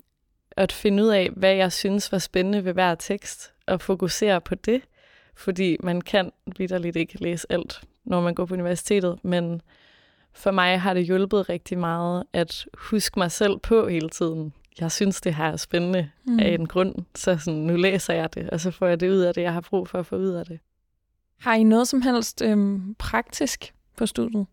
at 0.51 0.71
finde 0.71 1.03
ud 1.03 1.09
af, 1.09 1.29
hvad 1.35 1.53
jeg 1.53 1.71
synes 1.71 2.12
var 2.12 2.17
spændende 2.17 2.65
ved 2.65 2.74
hver 2.74 2.95
tekst, 2.95 3.53
og 3.67 3.81
fokusere 3.81 4.41
på 4.41 4.55
det, 4.55 4.81
fordi 5.35 5.77
man 5.83 6.01
kan 6.01 6.31
vidderligt 6.57 6.95
ikke 6.95 7.24
læse 7.24 7.47
alt, 7.50 7.81
når 8.05 8.21
man 8.21 8.35
går 8.35 8.45
på 8.45 8.53
universitetet, 8.53 9.19
men 9.24 9.62
for 10.33 10.51
mig 10.51 10.81
har 10.81 10.93
det 10.93 11.05
hjulpet 11.05 11.50
rigtig 11.50 11.77
meget 11.77 12.24
at 12.33 12.65
huske 12.77 13.19
mig 13.19 13.31
selv 13.31 13.57
på 13.59 13.88
hele 13.88 14.09
tiden. 14.09 14.53
Jeg 14.79 14.91
synes, 14.91 15.21
det 15.21 15.35
her 15.35 15.45
er 15.45 15.57
spændende 15.57 16.09
mm. 16.25 16.39
af 16.39 16.47
en 16.47 16.67
grund, 16.67 16.95
så 17.15 17.38
sådan, 17.38 17.59
nu 17.59 17.75
læser 17.75 18.13
jeg 18.13 18.33
det, 18.33 18.50
og 18.50 18.59
så 18.59 18.71
får 18.71 18.88
jeg 18.88 19.00
det 19.00 19.09
ud 19.09 19.19
af 19.19 19.33
det, 19.33 19.41
jeg 19.41 19.53
har 19.53 19.62
brug 19.62 19.88
for 19.88 20.00
at 20.00 20.05
få 20.05 20.15
ud 20.15 20.29
af 20.29 20.45
det. 20.45 20.59
Har 21.39 21.53
I 21.55 21.63
noget 21.63 21.88
som 21.88 22.01
helst 22.01 22.41
øhm, 22.41 22.95
praktisk 23.00 23.74
på 23.95 24.05
studiet? 24.05 24.45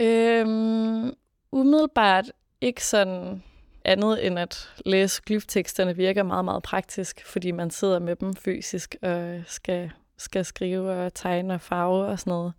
Øhm, 0.00 1.12
umiddelbart 1.52 2.32
ikke 2.60 2.84
sådan 2.84 3.42
andet 3.84 4.26
end 4.26 4.38
at 4.38 4.74
læse 4.86 5.22
glyfteksterne 5.26 5.96
virker 5.96 6.22
meget, 6.22 6.44
meget 6.44 6.62
praktisk, 6.62 7.26
fordi 7.26 7.50
man 7.50 7.70
sidder 7.70 7.98
med 7.98 8.16
dem 8.16 8.34
fysisk 8.34 8.96
og 9.02 9.40
skal, 9.46 9.90
skal 10.16 10.44
skrive 10.44 10.90
og 10.90 11.14
tegne 11.14 11.54
og 11.54 11.60
farve 11.60 12.06
og 12.06 12.18
sådan 12.18 12.30
noget. 12.30 12.52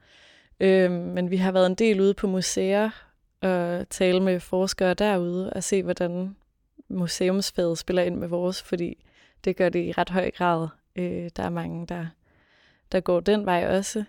Øhm, 0.60 0.94
men 0.94 1.32
vi 1.32 1.38
har 1.38 1.52
været 1.52 1.66
en 1.66 1.76
del 1.76 2.02
ude 2.02 2.14
på 2.14 2.28
museer 2.28 2.90
og 3.42 3.90
tale 3.90 4.20
med 4.20 4.40
forskere 4.40 4.94
derude 4.94 5.54
og 5.54 5.64
se, 5.64 5.84
hvordan 5.84 6.36
museumsfaget 6.90 7.78
spiller 7.78 8.04
ind 8.04 8.16
med 8.16 8.28
vores, 8.28 8.64
fordi 8.64 9.06
det 9.44 9.56
gør 9.56 9.70
det 9.70 9.86
i 9.86 9.92
ret 9.92 10.10
høj 10.10 10.32
grad. 10.32 10.68
Øh, 10.96 11.30
der 11.36 11.44
er 11.44 11.50
mange, 11.50 11.88
der, 11.88 12.06
der 12.92 13.00
går 13.00 13.20
den 13.20 13.46
vej 13.46 13.68
også. 13.78 14.04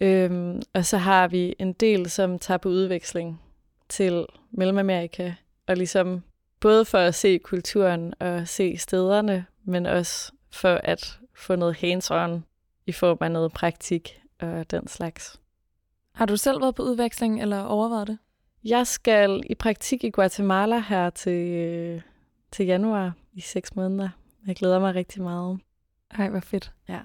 Øhm, 0.00 0.62
og 0.72 0.84
så 0.84 0.96
har 0.96 1.28
vi 1.28 1.54
en 1.58 1.72
del, 1.72 2.10
som 2.10 2.38
tager 2.38 2.58
på 2.58 2.68
udveksling 2.68 3.40
til 3.88 4.26
Mellemamerika, 4.50 5.32
og 5.66 5.76
ligesom 5.76 6.22
både 6.60 6.84
for 6.84 6.98
at 6.98 7.14
se 7.14 7.38
kulturen 7.38 8.14
og 8.20 8.48
se 8.48 8.76
stederne, 8.76 9.46
men 9.64 9.86
også 9.86 10.32
for 10.52 10.80
at 10.84 11.18
få 11.34 11.56
noget 11.56 11.74
hands-on 11.74 12.40
i 12.86 12.92
form 12.92 13.18
af 13.20 13.30
noget 13.30 13.52
praktik 13.52 14.20
og 14.40 14.70
den 14.70 14.88
slags. 14.88 15.40
Har 16.12 16.26
du 16.26 16.36
selv 16.36 16.60
været 16.60 16.74
på 16.74 16.82
udveksling 16.82 17.42
eller 17.42 17.62
overvejet 17.62 18.08
det? 18.08 18.18
Jeg 18.64 18.86
skal 18.86 19.42
i 19.50 19.54
praktik 19.54 20.04
i 20.04 20.10
Guatemala 20.10 20.78
her 20.78 21.10
til, 21.10 21.48
øh, 21.48 22.00
til 22.52 22.66
januar 22.66 23.12
i 23.32 23.40
seks 23.40 23.76
måneder. 23.76 24.08
Jeg 24.46 24.56
glæder 24.56 24.78
mig 24.78 24.94
rigtig 24.94 25.22
meget. 25.22 25.58
Ej, 26.10 26.28
hvor 26.28 26.40
fedt. 26.40 26.72
Ja. 26.88 27.00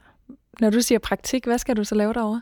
Når 0.60 0.70
du 0.70 0.82
siger 0.82 1.00
praktik, 1.00 1.46
hvad 1.46 1.58
skal 1.58 1.78
du 1.78 1.84
så 1.84 1.96
lave 1.96 2.14
derovre? 2.14 2.42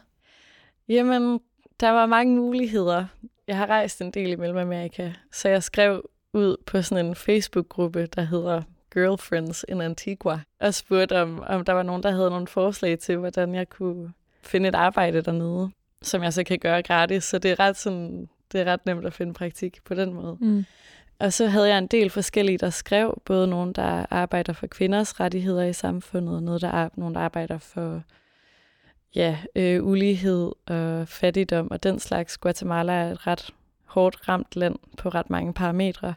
Jamen, 0.90 1.40
der 1.80 1.90
var 1.90 2.06
mange 2.06 2.36
muligheder. 2.36 3.06
Jeg 3.48 3.58
har 3.58 3.66
rejst 3.66 4.02
en 4.02 4.12
del 4.12 4.32
i 4.32 4.36
Mellemamerika, 4.36 5.12
så 5.32 5.50
jeg 5.50 5.64
skrev 5.64 6.10
ud 6.34 6.58
på 6.66 6.82
sådan 6.82 7.06
en 7.06 7.16
Facebook-gruppe, 7.16 8.06
der 8.06 8.22
hedder 8.22 8.62
Girlfriends 8.94 9.66
in 9.68 9.82
Antigua, 9.82 10.40
og 10.60 10.74
spurgte, 10.74 11.22
om, 11.22 11.44
om 11.48 11.66
der 11.66 11.74
var 11.74 11.84
nogen, 11.84 12.04
der 12.04 12.12
havde 12.12 12.30
nogle 12.30 12.48
forslag 12.48 13.00
til, 13.00 13.18
hvordan 13.18 13.56
jeg 13.56 13.70
kunne 13.70 14.14
finde 14.44 14.70
et 14.70 14.76
arbejde 14.76 15.22
dernede, 15.22 15.70
som 16.02 16.24
jeg 16.24 16.34
så 16.34 16.44
kan 16.44 16.60
gøre 16.60 16.84
gratis. 16.84 17.24
Så 17.24 17.40
det 17.40 17.52
er 17.52 17.60
ret, 17.60 17.78
sådan, 17.78 18.30
det 18.52 18.62
er 18.62 18.66
ret 18.66 18.86
nemt 18.86 19.06
at 19.06 19.14
finde 19.14 19.34
praktik 19.34 19.80
på 19.86 19.94
den 19.94 20.14
måde. 20.14 20.38
Mm. 20.40 20.66
Og 21.20 21.34
så 21.34 21.48
havde 21.48 21.70
jeg 21.70 21.78
en 21.78 21.88
del 21.88 22.10
forskellige, 22.10 22.58
der 22.58 22.70
skrev, 22.70 23.22
både 23.26 23.48
nogen, 23.48 23.74
der 23.74 24.06
arbejder 24.10 24.54
for 24.54 24.68
kvinders 24.68 25.20
rettigheder 25.20 25.64
i 25.64 25.74
samfundet, 25.74 26.36
og 26.36 26.44
noget, 26.44 26.62
der 26.62 26.72
er, 26.72 26.90
nogen, 26.96 27.16
der 27.16 27.22
arbejder 27.22 27.58
for 27.58 28.04
ja, 29.16 29.38
øh, 29.56 29.86
ulighed 29.86 30.52
og 30.66 31.08
fattigdom 31.08 31.72
og 31.72 31.84
den 31.84 32.00
slags. 32.00 32.38
Guatemala 32.38 32.94
er 32.94 33.12
et 33.12 33.28
ret 33.28 33.54
hårdt 33.86 34.30
ramt 34.30 34.56
land 34.56 34.76
på 34.98 35.10
ret 35.10 35.30
mange 35.30 35.54
parametre. 35.54 36.14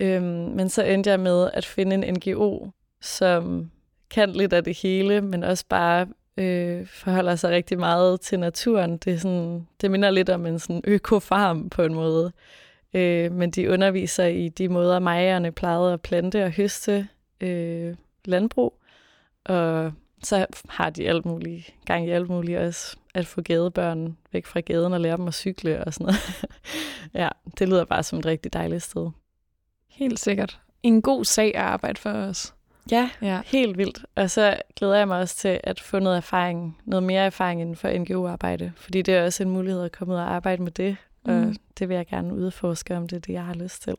Øhm, 0.00 0.24
men 0.24 0.68
så 0.68 0.82
endte 0.82 1.10
jeg 1.10 1.20
med 1.20 1.50
at 1.52 1.64
finde 1.64 2.06
en 2.06 2.14
NGO, 2.14 2.66
som 3.00 3.70
kan 4.10 4.30
lidt 4.30 4.52
af 4.52 4.64
det 4.64 4.78
hele, 4.78 5.20
men 5.20 5.44
også 5.44 5.64
bare 5.68 6.06
øh, 6.36 6.86
forholder 6.86 7.36
sig 7.36 7.50
rigtig 7.50 7.78
meget 7.78 8.20
til 8.20 8.40
naturen. 8.40 8.96
Det, 8.96 9.12
er 9.12 9.18
sådan, 9.18 9.66
det 9.80 9.90
minder 9.90 10.10
lidt 10.10 10.30
om 10.30 10.46
en 10.46 10.58
sådan 10.58 10.82
økofarm 10.84 11.70
på 11.70 11.82
en 11.82 11.94
måde. 11.94 12.32
Øh, 12.94 13.32
men 13.32 13.50
de 13.50 13.70
underviser 13.70 14.26
i 14.26 14.48
de 14.48 14.68
måder, 14.68 14.98
majerne 14.98 15.52
plejede 15.52 15.92
at 15.92 16.00
plante 16.00 16.44
og 16.44 16.50
høste 16.50 17.08
øh, 17.40 17.94
landbrug. 18.24 18.78
Og 19.44 19.92
så 20.22 20.46
har 20.68 20.90
de 20.90 21.08
alt 21.08 21.24
muligt, 21.24 21.74
gang 21.84 22.06
i 22.06 22.10
alt 22.10 22.28
muligt 22.28 22.58
også, 22.58 22.96
at 23.14 23.26
få 23.26 23.42
gadebørn 23.42 24.16
væk 24.32 24.46
fra 24.46 24.60
gaden 24.60 24.92
og 24.92 25.00
lære 25.00 25.16
dem 25.16 25.28
at 25.28 25.34
cykle 25.34 25.84
og 25.84 25.94
sådan 25.94 26.04
noget. 26.04 26.44
ja, 27.24 27.28
det 27.58 27.68
lyder 27.68 27.84
bare 27.84 28.02
som 28.02 28.18
et 28.18 28.26
rigtig 28.26 28.52
dejligt 28.52 28.82
sted. 28.82 29.10
Helt 29.88 30.18
sikkert. 30.18 30.60
En 30.82 31.02
god 31.02 31.24
sag 31.24 31.56
at 31.56 31.62
arbejde 31.62 32.00
for 32.00 32.10
os. 32.10 32.54
Ja, 32.90 33.10
ja, 33.22 33.40
helt 33.44 33.78
vildt. 33.78 34.04
Og 34.14 34.30
så 34.30 34.56
glæder 34.76 34.96
jeg 34.96 35.08
mig 35.08 35.18
også 35.18 35.36
til 35.36 35.60
at 35.64 35.80
få 35.80 35.98
noget 35.98 36.16
erfaring, 36.16 36.78
noget 36.84 37.02
mere 37.02 37.26
erfaring 37.26 37.60
inden 37.60 37.76
for 37.76 37.98
NGO-arbejde, 37.98 38.72
fordi 38.76 39.02
det 39.02 39.14
er 39.14 39.24
også 39.24 39.42
en 39.42 39.50
mulighed 39.50 39.82
at 39.84 39.92
komme 39.92 40.14
ud 40.14 40.18
og 40.18 40.34
arbejde 40.34 40.62
med 40.62 40.72
det, 40.72 40.96
og 41.24 41.32
mm. 41.32 41.56
det 41.78 41.88
vil 41.88 41.94
jeg 41.94 42.06
gerne 42.06 42.34
udforske, 42.34 42.96
om 42.96 43.08
det 43.08 43.16
er 43.16 43.20
det, 43.20 43.32
jeg 43.32 43.44
har 43.44 43.54
lyst 43.54 43.82
til. 43.82 43.94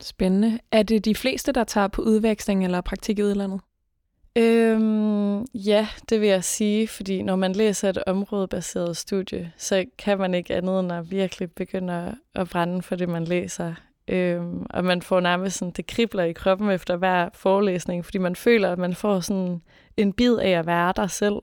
Spændende. 0.00 0.58
Er 0.72 0.82
det 0.82 1.04
de 1.04 1.14
fleste, 1.14 1.52
der 1.52 1.64
tager 1.64 1.88
på 1.88 2.02
udveksling 2.02 2.64
eller 2.64 2.80
praktik 2.80 3.18
i 3.18 3.22
udlandet? 3.22 3.60
Øhm, 4.36 5.44
ja, 5.54 5.88
det 6.08 6.20
vil 6.20 6.28
jeg 6.28 6.44
sige, 6.44 6.88
fordi 6.88 7.22
når 7.22 7.36
man 7.36 7.52
læser 7.52 7.88
et 7.88 7.98
områdebaseret 8.06 8.96
studie, 8.96 9.52
så 9.56 9.84
kan 9.98 10.18
man 10.18 10.34
ikke 10.34 10.54
andet 10.54 10.80
end 10.80 10.92
at 10.92 11.10
virkelig 11.10 11.52
begynde 11.52 12.16
at 12.34 12.48
brænde 12.48 12.82
for 12.82 12.96
det, 12.96 13.08
man 13.08 13.24
læser. 13.24 13.74
Øhm, 14.08 14.66
og 14.70 14.84
man 14.84 15.02
får 15.02 15.20
nærmest 15.20 15.58
sådan, 15.58 15.72
det 15.72 15.86
kribler 15.86 16.24
i 16.24 16.32
kroppen 16.32 16.70
efter 16.70 16.96
hver 16.96 17.28
forelæsning, 17.34 18.04
fordi 18.04 18.18
man 18.18 18.36
føler, 18.36 18.72
at 18.72 18.78
man 18.78 18.94
får 18.94 19.20
sådan 19.20 19.62
en 19.96 20.12
bid 20.12 20.36
af 20.36 20.50
at 20.50 20.66
være 20.66 20.92
der 20.96 21.06
selv, 21.06 21.36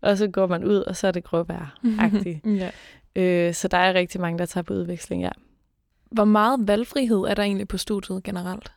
og 0.00 0.18
så 0.18 0.28
går 0.28 0.46
man 0.46 0.64
ud, 0.64 0.76
og 0.76 0.96
så 0.96 1.06
er 1.06 1.10
det 1.10 1.24
gråvejr-agtigt. 1.24 2.40
ja. 2.62 2.70
øh, 3.16 3.54
så 3.54 3.68
der 3.68 3.78
er 3.78 3.94
rigtig 3.94 4.20
mange, 4.20 4.38
der 4.38 4.46
tager 4.46 4.62
på 4.62 4.74
udveksling, 4.74 5.22
ja. 5.22 5.30
Hvor 6.10 6.24
meget 6.24 6.68
valgfrihed 6.68 7.18
er 7.18 7.34
der 7.34 7.42
egentlig 7.42 7.68
på 7.68 7.78
studiet 7.78 8.22
generelt? 8.22 8.72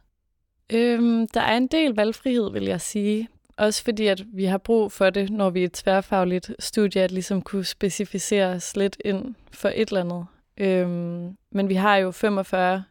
Øhm, 0.69 1.27
der 1.27 1.41
er 1.41 1.57
en 1.57 1.67
del 1.67 1.95
valgfrihed, 1.95 2.51
vil 2.51 2.63
jeg 2.63 2.81
sige. 2.81 3.29
Også 3.57 3.83
fordi, 3.83 4.07
at 4.07 4.23
vi 4.33 4.45
har 4.45 4.57
brug 4.57 4.91
for 4.91 5.09
det, 5.09 5.29
når 5.29 5.49
vi 5.49 5.61
er 5.61 5.65
et 5.65 5.71
tværfagligt 5.71 6.51
studie, 6.59 7.01
at 7.01 7.11
ligesom 7.11 7.41
kunne 7.41 7.65
specificere 7.65 8.47
os 8.47 8.75
lidt 8.75 8.97
ind 9.05 9.35
for 9.51 9.71
et 9.75 9.89
eller 9.89 10.01
andet. 10.01 10.25
Øhm, 10.57 11.37
men 11.51 11.69
vi 11.69 11.75
har 11.75 11.95
jo 11.95 12.11
45 12.11 12.83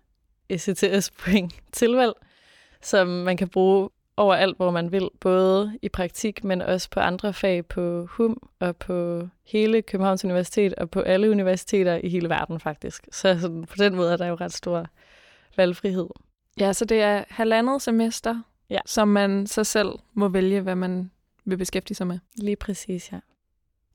ECTS-point 0.48 1.55
tilvalg, 1.72 2.12
som 2.83 3.07
man 3.07 3.37
kan 3.37 3.48
bruge 3.48 3.88
overalt, 4.16 4.57
hvor 4.57 4.70
man 4.70 4.92
vil, 4.92 5.09
både 5.20 5.79
i 5.83 5.88
praktik, 5.88 6.44
men 6.44 6.62
også 6.62 6.90
på 6.90 7.01
andre 7.01 7.33
fag 7.33 7.66
på 7.66 8.07
HUM 8.11 8.48
og 8.61 8.77
på 8.77 9.29
hele 9.46 9.83
Københavns 9.83 10.25
Universitet 10.25 10.75
og 10.75 10.90
på 10.90 11.01
alle 11.01 11.31
universiteter 11.31 12.01
i 12.05 12.09
hele 12.09 12.29
verden 12.29 12.61
faktisk. 12.61 13.09
Så 13.12 13.40
sådan, 13.40 13.64
på 13.64 13.75
den 13.79 13.94
måde 13.94 14.12
er 14.12 14.16
der 14.16 14.27
jo 14.27 14.35
ret 14.35 14.53
stor 14.53 14.87
valgfrihed. 15.57 16.09
Ja, 16.61 16.72
så 16.72 16.85
det 16.85 17.01
er 17.01 17.25
halvandet 17.29 17.83
semester, 17.83 18.40
ja. 18.73 18.81
som 18.87 19.09
man 19.09 19.47
så 19.47 19.65
selv 19.65 19.89
må 20.15 20.29
vælge, 20.29 20.61
hvad 20.61 20.75
man 20.75 21.11
vil 21.45 21.57
beskæftige 21.57 21.95
sig 21.95 22.07
med. 22.07 22.19
Lige 22.37 22.57
præcis, 22.57 23.13
ja. 23.13 23.19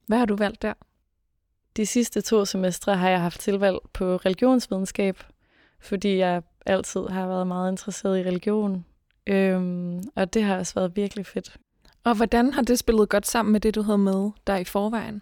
Hvad 0.06 0.18
har 0.18 0.26
du 0.26 0.36
valgt 0.36 0.62
der? 0.62 0.74
De 1.78 1.86
sidste 1.86 2.22
to 2.22 2.46
semestre 2.46 2.98
har 2.98 3.10
jeg 3.10 3.22
haft 3.22 3.40
tilvalg 3.40 3.78
på 3.94 4.16
religionsvidenskab, 4.16 5.24
fordi 5.80 6.18
jeg 6.18 6.42
altid 6.66 7.02
har 7.02 7.28
været 7.28 7.48
meget 7.48 7.72
interesseret 7.72 8.20
i 8.20 8.24
religion. 8.24 8.86
Øhm, 9.28 10.04
og 10.16 10.34
det 10.34 10.44
har 10.44 10.58
også 10.58 10.74
været 10.74 10.96
virkelig 10.96 11.26
fedt. 11.26 11.58
Og 12.04 12.16
hvordan 12.16 12.54
har 12.54 12.62
det 12.62 12.80
spillet 12.80 13.10
godt 13.10 13.28
sammen 13.28 13.52
med 13.52 13.60
det, 13.60 13.76
du 13.76 13.82
havde 13.82 13.98
med 13.98 14.32
der 14.48 14.58
i 14.58 14.64
forvejen? 14.64 15.22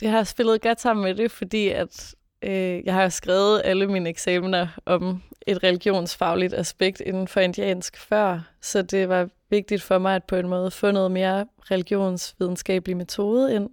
Det 0.00 0.08
har 0.08 0.24
spillet 0.24 0.62
godt 0.62 0.80
sammen 0.80 1.04
med 1.04 1.14
det, 1.14 1.30
fordi 1.30 1.68
at 1.68 2.14
øh, 2.42 2.84
jeg 2.84 2.94
har 2.94 3.08
skrevet 3.08 3.62
alle 3.64 3.86
mine 3.86 4.08
eksamener 4.08 4.66
om 4.86 5.22
et 5.46 5.62
religionsfagligt 5.62 6.54
aspekt 6.54 7.00
inden 7.00 7.28
for 7.28 7.40
indiansk 7.40 7.96
før, 7.96 8.40
så 8.60 8.82
det 8.82 9.08
var 9.08 9.28
vigtigt 9.50 9.82
for 9.82 9.98
mig 9.98 10.16
at 10.16 10.24
på 10.24 10.36
en 10.36 10.48
måde 10.48 10.70
få 10.70 10.90
noget 10.90 11.10
mere 11.10 11.46
religionsvidenskabelig 11.70 12.96
metode 12.96 13.54
ind. 13.54 13.70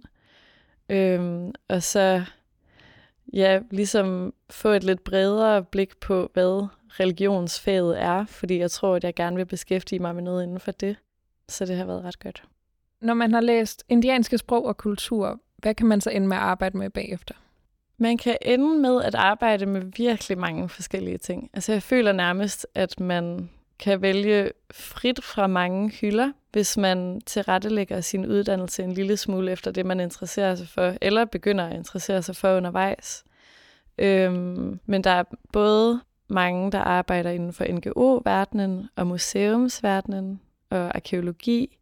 Øhm, 0.88 1.52
og 1.68 1.82
så 1.82 2.24
ja, 3.32 3.60
ligesom 3.70 4.34
få 4.50 4.68
et 4.68 4.84
lidt 4.84 5.04
bredere 5.04 5.64
blik 5.64 5.96
på, 5.96 6.30
hvad 6.32 6.66
religionsfaget 7.00 8.02
er, 8.02 8.26
fordi 8.26 8.58
jeg 8.58 8.70
tror, 8.70 8.96
at 8.96 9.04
jeg 9.04 9.14
gerne 9.14 9.36
vil 9.36 9.46
beskæftige 9.46 9.98
mig 9.98 10.14
med 10.14 10.22
noget 10.22 10.42
inden 10.42 10.60
for 10.60 10.72
det. 10.72 10.96
Så 11.48 11.66
det 11.66 11.76
har 11.76 11.84
været 11.84 12.04
ret 12.04 12.18
godt. 12.18 12.44
Når 13.00 13.14
man 13.14 13.32
har 13.32 13.40
læst 13.40 13.84
indianske 13.88 14.38
sprog 14.38 14.66
og 14.66 14.76
kultur, 14.76 15.40
hvad 15.56 15.74
kan 15.74 15.86
man 15.86 16.00
så 16.00 16.10
ende 16.10 16.28
med 16.28 16.36
at 16.36 16.42
arbejde 16.42 16.78
med 16.78 16.90
bagefter? 16.90 17.34
Man 17.98 18.16
kan 18.16 18.36
ende 18.42 18.78
med 18.78 19.02
at 19.02 19.14
arbejde 19.14 19.66
med 19.66 19.82
virkelig 19.96 20.38
mange 20.38 20.68
forskellige 20.68 21.18
ting. 21.18 21.50
Altså 21.52 21.72
jeg 21.72 21.82
føler 21.82 22.12
nærmest, 22.12 22.66
at 22.74 23.00
man 23.00 23.50
kan 23.78 24.02
vælge 24.02 24.50
frit 24.70 25.24
fra 25.24 25.46
mange 25.46 25.90
hylder, 25.90 26.32
hvis 26.52 26.76
man 26.76 27.20
tilrettelægger 27.20 28.00
sin 28.00 28.26
uddannelse 28.26 28.82
en 28.82 28.92
lille 28.92 29.16
smule 29.16 29.52
efter 29.52 29.70
det, 29.70 29.86
man 29.86 30.00
interesserer 30.00 30.54
sig 30.54 30.68
for, 30.68 30.94
eller 31.00 31.24
begynder 31.24 31.66
at 31.66 31.76
interessere 31.76 32.22
sig 32.22 32.36
for 32.36 32.56
undervejs. 32.56 33.24
Øhm, 33.98 34.80
men 34.86 35.04
der 35.04 35.10
er 35.10 35.24
både 35.52 36.00
mange, 36.28 36.72
der 36.72 36.78
arbejder 36.78 37.30
inden 37.30 37.52
for 37.52 37.64
NGO-verdenen 37.72 38.88
og 38.96 39.06
museumsverdenen 39.06 40.40
og 40.70 40.94
arkeologi 40.94 41.78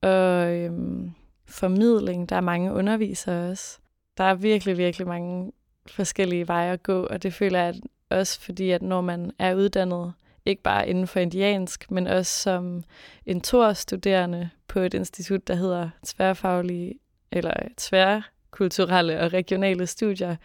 og 0.00 0.56
øhm, 0.56 1.10
formidling. 1.48 2.28
Der 2.28 2.36
er 2.36 2.40
mange 2.40 2.72
undervisere 2.72 3.50
også. 3.50 3.78
Der 4.18 4.24
er 4.24 4.34
virkelig, 4.34 4.78
virkelig 4.78 5.06
mange 5.06 5.52
forskellige 5.86 6.48
veje 6.48 6.72
at 6.72 6.82
gå, 6.82 7.04
og 7.04 7.22
det 7.22 7.34
føler 7.34 7.58
jeg 7.58 7.74
også, 8.10 8.40
fordi 8.40 8.70
at 8.70 8.82
når 8.82 9.00
man 9.00 9.32
er 9.38 9.54
uddannet, 9.54 10.12
ikke 10.46 10.62
bare 10.62 10.88
inden 10.88 11.06
for 11.06 11.20
indiansk, 11.20 11.90
men 11.90 12.06
også 12.06 12.42
som 12.42 12.84
en 13.26 13.40
tor-studerende 13.40 14.50
på 14.68 14.80
et 14.80 14.94
institut, 14.94 15.48
der 15.48 15.54
hedder 15.54 15.90
tværfaglige 16.06 16.94
eller 17.30 17.54
tværkulturelle 17.76 19.20
og 19.20 19.32
regionale 19.32 19.86
studier, 19.86 20.36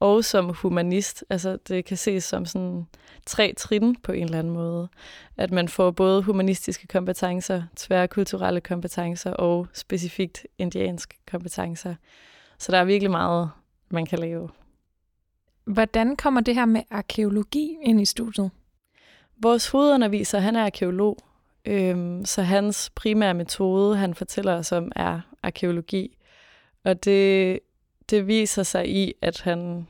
og 0.00 0.24
som 0.24 0.48
humanist. 0.48 1.24
Altså 1.30 1.58
det 1.68 1.84
kan 1.84 1.96
ses 1.96 2.24
som 2.24 2.46
sådan 2.46 2.86
tre 3.26 3.54
trin 3.56 3.96
på 4.02 4.12
en 4.12 4.24
eller 4.24 4.38
anden 4.38 4.52
måde. 4.52 4.88
At 5.36 5.50
man 5.50 5.68
får 5.68 5.90
både 5.90 6.22
humanistiske 6.22 6.86
kompetencer, 6.86 7.62
tværkulturelle 7.76 8.60
kompetencer 8.60 9.30
og 9.30 9.66
specifikt 9.72 10.46
indiansk 10.58 11.14
kompetencer. 11.30 11.94
Så 12.58 12.72
der 12.72 12.78
er 12.78 12.84
virkelig 12.84 13.10
meget, 13.10 13.50
man 13.88 14.06
kan 14.06 14.18
lave. 14.18 14.48
Hvordan 15.64 16.16
kommer 16.16 16.40
det 16.40 16.54
her 16.54 16.64
med 16.64 16.82
arkeologi 16.90 17.76
ind 17.82 18.00
i 18.00 18.04
studiet? 18.04 18.50
Vores 19.42 19.68
hovedunderviser, 19.68 20.38
han 20.38 20.56
er 20.56 20.64
arkeolog, 20.64 21.18
øhm, 21.64 22.24
så 22.24 22.42
hans 22.42 22.90
primære 22.94 23.34
metode, 23.34 23.96
han 23.96 24.14
fortæller 24.14 24.54
os 24.54 24.72
om, 24.72 24.92
er 24.96 25.20
arkeologi. 25.42 26.18
Og 26.84 27.04
det, 27.04 27.60
det 28.10 28.26
viser 28.26 28.62
sig 28.62 28.88
i, 28.88 29.12
at 29.22 29.40
han 29.40 29.88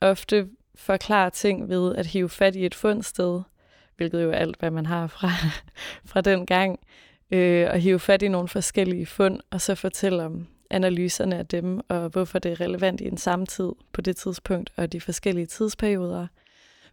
ofte 0.00 0.48
forklarer 0.74 1.30
ting 1.30 1.68
ved 1.68 1.96
at 1.96 2.06
hive 2.06 2.28
fat 2.28 2.56
i 2.56 2.66
et 2.66 2.74
fundsted, 2.74 3.40
hvilket 3.96 4.22
jo 4.22 4.30
er 4.30 4.36
alt, 4.36 4.58
hvad 4.58 4.70
man 4.70 4.86
har 4.86 5.06
fra, 5.06 5.28
fra 6.10 6.20
den 6.20 6.46
gang, 6.46 6.78
øh, 7.30 7.68
og 7.70 7.78
hive 7.78 8.00
fat 8.00 8.22
i 8.22 8.28
nogle 8.28 8.48
forskellige 8.48 9.06
fund, 9.06 9.40
og 9.50 9.60
så 9.60 9.74
fortælle 9.74 10.24
om 10.24 10.46
analyserne 10.70 11.38
af 11.38 11.46
dem, 11.46 11.80
og 11.88 12.08
hvorfor 12.08 12.38
det 12.38 12.52
er 12.52 12.60
relevant 12.60 13.00
i 13.00 13.06
en 13.06 13.16
samtid 13.16 13.72
på 13.92 14.00
det 14.00 14.16
tidspunkt, 14.16 14.72
og 14.76 14.92
de 14.92 15.00
forskellige 15.00 15.46
tidsperioder. 15.46 16.26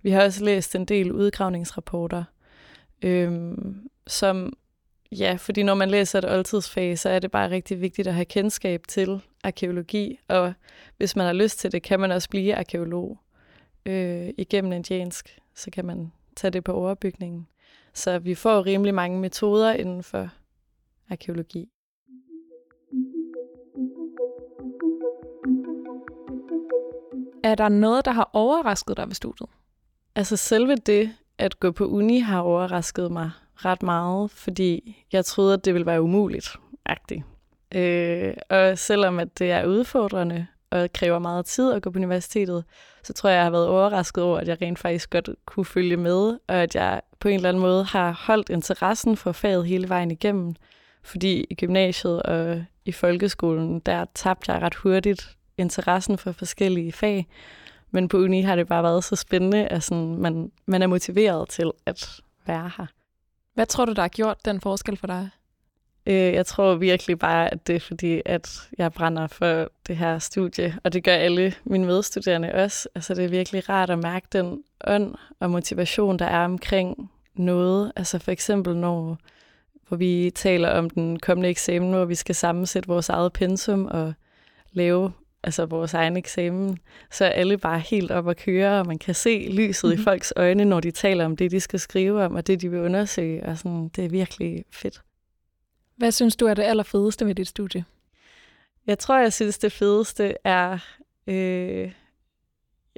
Vi 0.01 0.11
har 0.11 0.23
også 0.23 0.45
læst 0.45 0.75
en 0.75 0.85
del 0.85 1.11
udgravningsrapporter, 1.11 2.23
øhm, 3.01 3.89
som, 4.07 4.53
ja, 5.11 5.37
fordi 5.39 5.63
når 5.63 5.73
man 5.73 5.89
læser 5.89 6.19
et 6.19 6.31
oldtidsfag, 6.31 6.99
så 6.99 7.09
er 7.09 7.19
det 7.19 7.31
bare 7.31 7.49
rigtig 7.49 7.81
vigtigt 7.81 8.07
at 8.07 8.13
have 8.13 8.25
kendskab 8.25 8.87
til 8.87 9.21
arkeologi, 9.43 10.19
og 10.27 10.53
hvis 10.97 11.15
man 11.15 11.25
har 11.25 11.33
lyst 11.33 11.59
til 11.59 11.71
det, 11.71 11.83
kan 11.83 11.99
man 11.99 12.11
også 12.11 12.29
blive 12.29 12.55
arkeolog 12.55 13.19
øh, 13.85 14.29
igennem 14.37 14.71
indiansk, 14.71 15.39
så 15.55 15.71
kan 15.71 15.85
man 15.85 16.11
tage 16.35 16.51
det 16.51 16.63
på 16.63 16.73
overbygningen. 16.73 17.47
Så 17.93 18.19
vi 18.19 18.35
får 18.35 18.65
rimelig 18.65 18.93
mange 18.93 19.19
metoder 19.19 19.73
inden 19.73 20.03
for 20.03 20.29
arkeologi. 21.09 21.69
Er 27.43 27.55
der 27.55 27.69
noget, 27.69 28.05
der 28.05 28.11
har 28.11 28.29
overrasket 28.33 28.97
dig 28.97 29.07
ved 29.07 29.15
studiet? 29.15 29.49
Altså 30.15 30.37
selve 30.37 30.75
det 30.75 31.11
at 31.37 31.59
gå 31.59 31.71
på 31.71 31.85
uni 31.85 32.19
har 32.19 32.41
overrasket 32.41 33.11
mig 33.11 33.31
ret 33.55 33.83
meget, 33.83 34.31
fordi 34.31 34.97
jeg 35.11 35.25
troede, 35.25 35.53
at 35.53 35.65
det 35.65 35.73
ville 35.73 35.85
være 35.85 36.01
umuligt. 36.01 36.55
-agtigt. 36.89 37.21
Øh, 37.77 38.33
og 38.49 38.77
selvom 38.77 39.19
at 39.19 39.39
det 39.39 39.51
er 39.51 39.65
udfordrende 39.65 40.47
og 40.69 40.93
kræver 40.93 41.19
meget 41.19 41.45
tid 41.45 41.73
at 41.73 41.81
gå 41.81 41.89
på 41.89 41.99
universitetet, 41.99 42.63
så 43.03 43.13
tror 43.13 43.29
jeg, 43.29 43.35
jeg 43.35 43.43
har 43.43 43.51
været 43.51 43.67
overrasket 43.67 44.23
over, 44.23 44.37
at 44.37 44.47
jeg 44.47 44.61
rent 44.61 44.79
faktisk 44.79 45.09
godt 45.09 45.29
kunne 45.45 45.65
følge 45.65 45.97
med, 45.97 46.37
og 46.47 46.55
at 46.55 46.75
jeg 46.75 47.01
på 47.19 47.27
en 47.27 47.35
eller 47.35 47.49
anden 47.49 47.61
måde 47.61 47.83
har 47.83 48.11
holdt 48.11 48.49
interessen 48.49 49.17
for 49.17 49.31
faget 49.31 49.65
hele 49.65 49.89
vejen 49.89 50.11
igennem. 50.11 50.55
Fordi 51.03 51.45
i 51.49 51.55
gymnasiet 51.55 52.23
og 52.23 52.63
i 52.85 52.91
folkeskolen, 52.91 53.79
der 53.79 54.05
tabte 54.15 54.51
jeg 54.51 54.61
ret 54.61 54.75
hurtigt 54.75 55.37
interessen 55.61 56.17
for 56.17 56.31
forskellige 56.31 56.91
fag. 56.91 57.27
Men 57.91 58.07
på 58.07 58.17
uni 58.17 58.41
har 58.41 58.55
det 58.55 58.67
bare 58.67 58.83
været 58.83 59.03
så 59.03 59.15
spændende, 59.15 59.67
at 59.67 59.83
sådan, 59.83 60.17
man, 60.17 60.51
man 60.65 60.81
er 60.81 60.87
motiveret 60.87 61.49
til 61.49 61.71
at 61.85 62.21
være 62.47 62.71
her. 62.77 62.85
Hvad 63.53 63.65
tror 63.65 63.85
du, 63.85 63.93
der 63.93 64.01
har 64.01 64.07
gjort 64.07 64.45
den 64.45 64.61
forskel 64.61 64.97
for 64.97 65.07
dig? 65.07 65.29
Øh, 66.05 66.33
jeg 66.33 66.45
tror 66.45 66.75
virkelig 66.75 67.19
bare, 67.19 67.53
at 67.53 67.67
det 67.67 67.75
er 67.75 67.79
fordi, 67.79 68.21
at 68.25 68.69
jeg 68.77 68.91
brænder 68.91 69.27
for 69.27 69.69
det 69.87 69.97
her 69.97 70.19
studie, 70.19 70.77
og 70.83 70.93
det 70.93 71.03
gør 71.03 71.15
alle 71.15 71.53
mine 71.63 71.85
medstuderende 71.85 72.53
også. 72.53 72.89
Altså 72.95 73.13
det 73.13 73.25
er 73.25 73.29
virkelig 73.29 73.69
rart 73.69 73.89
at 73.89 73.99
mærke 73.99 74.27
den 74.31 74.63
ånd 74.87 75.15
og 75.39 75.51
motivation, 75.51 76.19
der 76.19 76.25
er 76.25 76.45
omkring 76.45 77.11
noget. 77.35 77.91
Altså 77.95 78.19
for 78.19 78.31
eksempel 78.31 78.77
når 78.77 79.17
hvor 79.87 79.97
vi 79.97 80.31
taler 80.35 80.69
om 80.69 80.89
den 80.89 81.19
kommende 81.19 81.49
eksamen, 81.49 81.91
hvor 81.91 82.05
vi 82.05 82.15
skal 82.15 82.35
sammensætte 82.35 82.87
vores 82.87 83.09
eget 83.09 83.33
pensum 83.33 83.85
og 83.85 84.13
lave 84.71 85.11
altså 85.43 85.65
vores 85.65 85.93
egen 85.93 86.17
eksamen, 86.17 86.79
så 87.11 87.25
er 87.25 87.29
alle 87.29 87.57
bare 87.57 87.79
helt 87.79 88.11
op 88.11 88.29
at 88.29 88.37
køre, 88.37 88.79
og 88.79 88.87
man 88.87 88.99
kan 88.99 89.15
se 89.15 89.47
lyset 89.51 89.83
mm-hmm. 89.83 89.93
i 89.93 89.95
mhm. 89.95 90.03
folks 90.03 90.33
øjne, 90.35 90.65
når 90.65 90.79
de 90.79 90.91
taler 90.91 91.25
om 91.25 91.37
det, 91.37 91.51
de 91.51 91.59
skal 91.59 91.79
skrive 91.79 92.23
om, 92.23 92.35
og 92.35 92.47
det, 92.47 92.61
de 92.61 92.71
vil 92.71 92.79
undersøge, 92.79 93.45
og 93.45 93.57
sådan, 93.57 93.87
det 93.87 94.05
er 94.05 94.09
virkelig 94.09 94.65
fedt. 94.71 95.01
Hvad 95.95 96.11
synes 96.11 96.35
du 96.35 96.45
er 96.45 96.53
det 96.53 96.63
allerfedeste 96.63 97.25
ved 97.25 97.35
dit 97.35 97.47
studie? 97.47 97.85
Jeg 98.87 98.99
tror, 98.99 99.19
jeg 99.19 99.33
synes, 99.33 99.57
det 99.57 99.71
fedeste 99.71 100.35
er, 100.43 100.77
øh, 101.27 101.91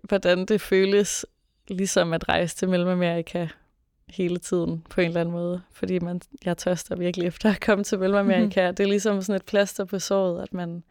hvordan 0.04 0.46
det 0.46 0.62
føles 0.62 1.26
ligesom 1.68 2.14
at 2.14 2.30
rejse 2.30 2.56
til 2.56 2.70
Mellemamerika 2.70 3.48
hele 4.10 4.38
tiden 4.38 4.86
på 4.90 5.02
en 5.02 5.08
eller 5.08 5.22
anden 5.22 5.32
måde, 5.32 5.62
fordi 5.72 6.00
man, 6.00 6.22
jeg 6.46 6.58
tørster 6.58 6.96
virkelig 6.96 7.28
efter 7.28 7.52
at 7.52 7.62
komme 7.62 7.84
til 7.84 8.00
Mellemamerika. 8.00 8.62
Mm-hmm. 8.62 8.76
Det 8.76 8.84
er 8.84 8.88
ligesom 8.88 9.22
sådan 9.22 9.36
et 9.36 9.46
plaster 9.46 9.86
på 9.86 10.00
såret, 10.00 10.44
at 10.44 10.54
man 10.54 10.84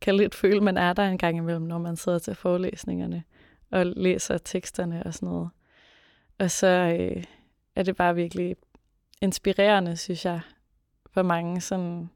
kan 0.00 0.16
lidt 0.16 0.34
føle, 0.34 0.60
man 0.60 0.76
er 0.76 0.92
der 0.92 1.02
en 1.02 1.18
gang 1.18 1.36
imellem, 1.36 1.62
når 1.62 1.78
man 1.78 1.96
sidder 1.96 2.18
til 2.18 2.34
forelæsningerne 2.34 3.24
og 3.70 3.86
læser 3.86 4.38
teksterne 4.38 5.02
og 5.06 5.14
sådan 5.14 5.28
noget. 5.28 5.50
Og 6.38 6.50
så 6.50 6.66
øh, 6.66 7.24
er 7.76 7.82
det 7.82 7.96
bare 7.96 8.14
virkelig 8.14 8.56
inspirerende, 9.20 9.96
synes 9.96 10.24
jeg, 10.24 10.40
hvor 11.12 11.22
mange 11.22 11.60
sådan, 11.60 12.10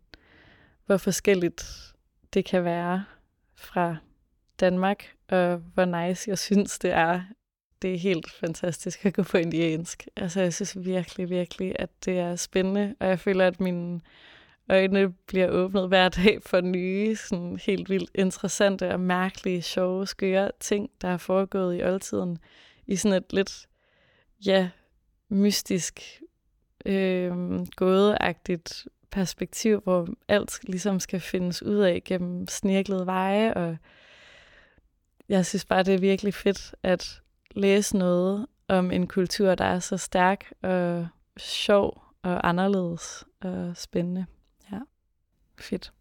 hvor 0.86 0.96
forskelligt 0.96 1.92
det 2.34 2.44
kan 2.44 2.64
være 2.64 3.04
fra 3.54 3.96
Danmark, 4.60 5.04
og 5.28 5.56
hvor 5.56 5.84
nice 5.84 6.30
jeg 6.30 6.38
synes, 6.38 6.78
det 6.78 6.92
er. 6.92 7.22
Det 7.82 7.94
er 7.94 7.98
helt 7.98 8.32
fantastisk 8.32 9.06
at 9.06 9.14
gå 9.14 9.22
på 9.22 9.36
indiansk. 9.36 10.06
Altså, 10.16 10.40
jeg 10.40 10.54
synes 10.54 10.84
virkelig, 10.84 11.30
virkelig, 11.30 11.76
at 11.78 11.90
det 12.04 12.18
er 12.18 12.36
spændende, 12.36 12.94
og 13.00 13.08
jeg 13.08 13.20
føler, 13.20 13.46
at 13.46 13.60
min 13.60 14.02
øjnene 14.68 15.12
bliver 15.26 15.48
åbnet 15.48 15.88
hver 15.88 16.08
dag 16.08 16.42
for 16.42 16.60
nye, 16.60 17.16
sådan 17.16 17.58
helt 17.66 17.90
vildt 17.90 18.10
interessante 18.14 18.90
og 18.90 19.00
mærkelige, 19.00 19.62
sjove, 19.62 20.06
skøre 20.06 20.50
ting, 20.60 20.90
der 21.00 21.08
er 21.08 21.16
foregået 21.16 21.78
i 21.78 21.82
oldtiden. 21.82 22.38
I 22.86 22.96
sådan 22.96 23.16
et 23.16 23.32
lidt, 23.32 23.66
ja, 24.46 24.70
mystisk, 25.28 26.22
øh, 26.86 27.32
gådeagtigt 27.76 28.88
perspektiv, 29.10 29.80
hvor 29.80 30.08
alt 30.28 30.60
ligesom 30.68 31.00
skal 31.00 31.20
findes 31.20 31.62
ud 31.62 31.78
af 31.78 32.02
gennem 32.04 32.48
snirklede 32.48 33.06
veje, 33.06 33.54
og 33.54 33.76
jeg 35.28 35.46
synes 35.46 35.64
bare, 35.64 35.82
det 35.82 35.94
er 35.94 35.98
virkelig 35.98 36.34
fedt 36.34 36.74
at 36.82 37.22
læse 37.50 37.96
noget 37.96 38.46
om 38.68 38.90
en 38.90 39.06
kultur, 39.06 39.54
der 39.54 39.64
er 39.64 39.78
så 39.78 39.96
stærk 39.96 40.52
og 40.62 41.08
sjov 41.36 42.02
og 42.22 42.48
anderledes 42.48 43.24
og 43.40 43.72
spændende. 43.76 44.26
Fedt. 45.64 45.92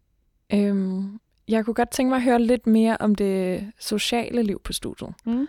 Øhm, 0.52 1.20
jeg 1.48 1.64
kunne 1.64 1.74
godt 1.74 1.90
tænke 1.90 2.08
mig 2.08 2.16
at 2.16 2.22
høre 2.22 2.42
lidt 2.42 2.66
mere 2.66 2.96
om 3.00 3.14
det 3.14 3.66
sociale 3.78 4.42
liv 4.42 4.60
på 4.64 4.72
studiet. 4.72 5.14
Mm. 5.24 5.48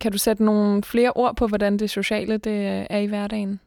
Kan 0.00 0.12
du 0.12 0.18
sætte 0.18 0.44
nogle 0.44 0.82
flere 0.82 1.12
ord 1.12 1.36
på, 1.36 1.46
hvordan 1.46 1.76
det 1.76 1.90
sociale 1.90 2.36
det 2.38 2.86
er 2.90 2.98
i 2.98 3.06
hverdagen? 3.06 3.60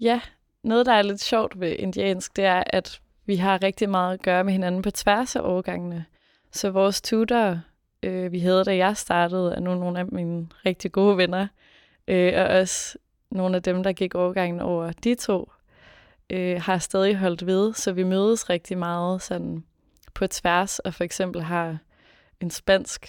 Ja, 0.00 0.20
noget, 0.62 0.86
der 0.86 0.92
er 0.92 1.02
lidt 1.02 1.20
sjovt 1.20 1.60
ved 1.60 1.76
indiansk, 1.78 2.36
det 2.36 2.44
er, 2.44 2.62
at 2.66 3.00
vi 3.26 3.36
har 3.36 3.62
rigtig 3.62 3.90
meget 3.90 4.14
at 4.14 4.22
gøre 4.22 4.44
med 4.44 4.52
hinanden 4.52 4.82
på 4.82 4.90
tværs 4.90 5.36
af 5.36 5.40
årgangene. 5.40 6.04
Så 6.52 6.70
vores 6.70 7.00
tutor, 7.00 7.60
øh, 8.02 8.32
vi 8.32 8.38
havde, 8.38 8.64
da 8.64 8.76
jeg 8.76 8.96
startede, 8.96 9.54
er 9.54 9.60
nu 9.60 9.74
nogle 9.74 9.98
af 9.98 10.06
mine 10.06 10.48
rigtig 10.66 10.92
gode 10.92 11.16
venner, 11.16 11.46
øh, 12.08 12.32
og 12.36 12.44
også 12.44 12.98
nogle 13.30 13.56
af 13.56 13.62
dem, 13.62 13.82
der 13.82 13.92
gik 13.92 14.14
årgangen 14.14 14.60
over 14.60 14.92
de 14.92 15.14
to, 15.14 15.50
øh, 16.30 16.62
har 16.62 16.78
stadig 16.78 17.16
holdt 17.16 17.46
ved, 17.46 17.74
så 17.74 17.92
vi 17.92 18.02
mødes 18.02 18.50
rigtig 18.50 18.78
meget 18.78 19.22
sådan 19.22 19.64
på 20.14 20.26
tværs, 20.26 20.78
og 20.78 20.94
for 20.94 21.04
eksempel 21.04 21.42
har 21.42 21.78
en 22.40 22.50
spansk 22.50 23.06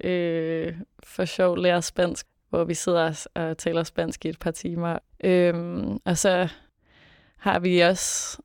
øh, 0.00 0.76
for 1.02 1.24
sjov 1.24 1.58
lærer 1.58 1.80
spansk, 1.80 2.26
hvor 2.48 2.64
vi 2.64 2.74
sidder 2.74 3.26
og 3.34 3.58
taler 3.58 3.82
spansk 3.82 4.24
i 4.24 4.28
et 4.28 4.38
par 4.38 4.50
timer. 4.50 4.98
Øhm, 5.24 5.98
og 6.04 6.18
så 6.18 6.48
har 7.36 7.58
vi 7.58 7.80
også, 7.80 8.38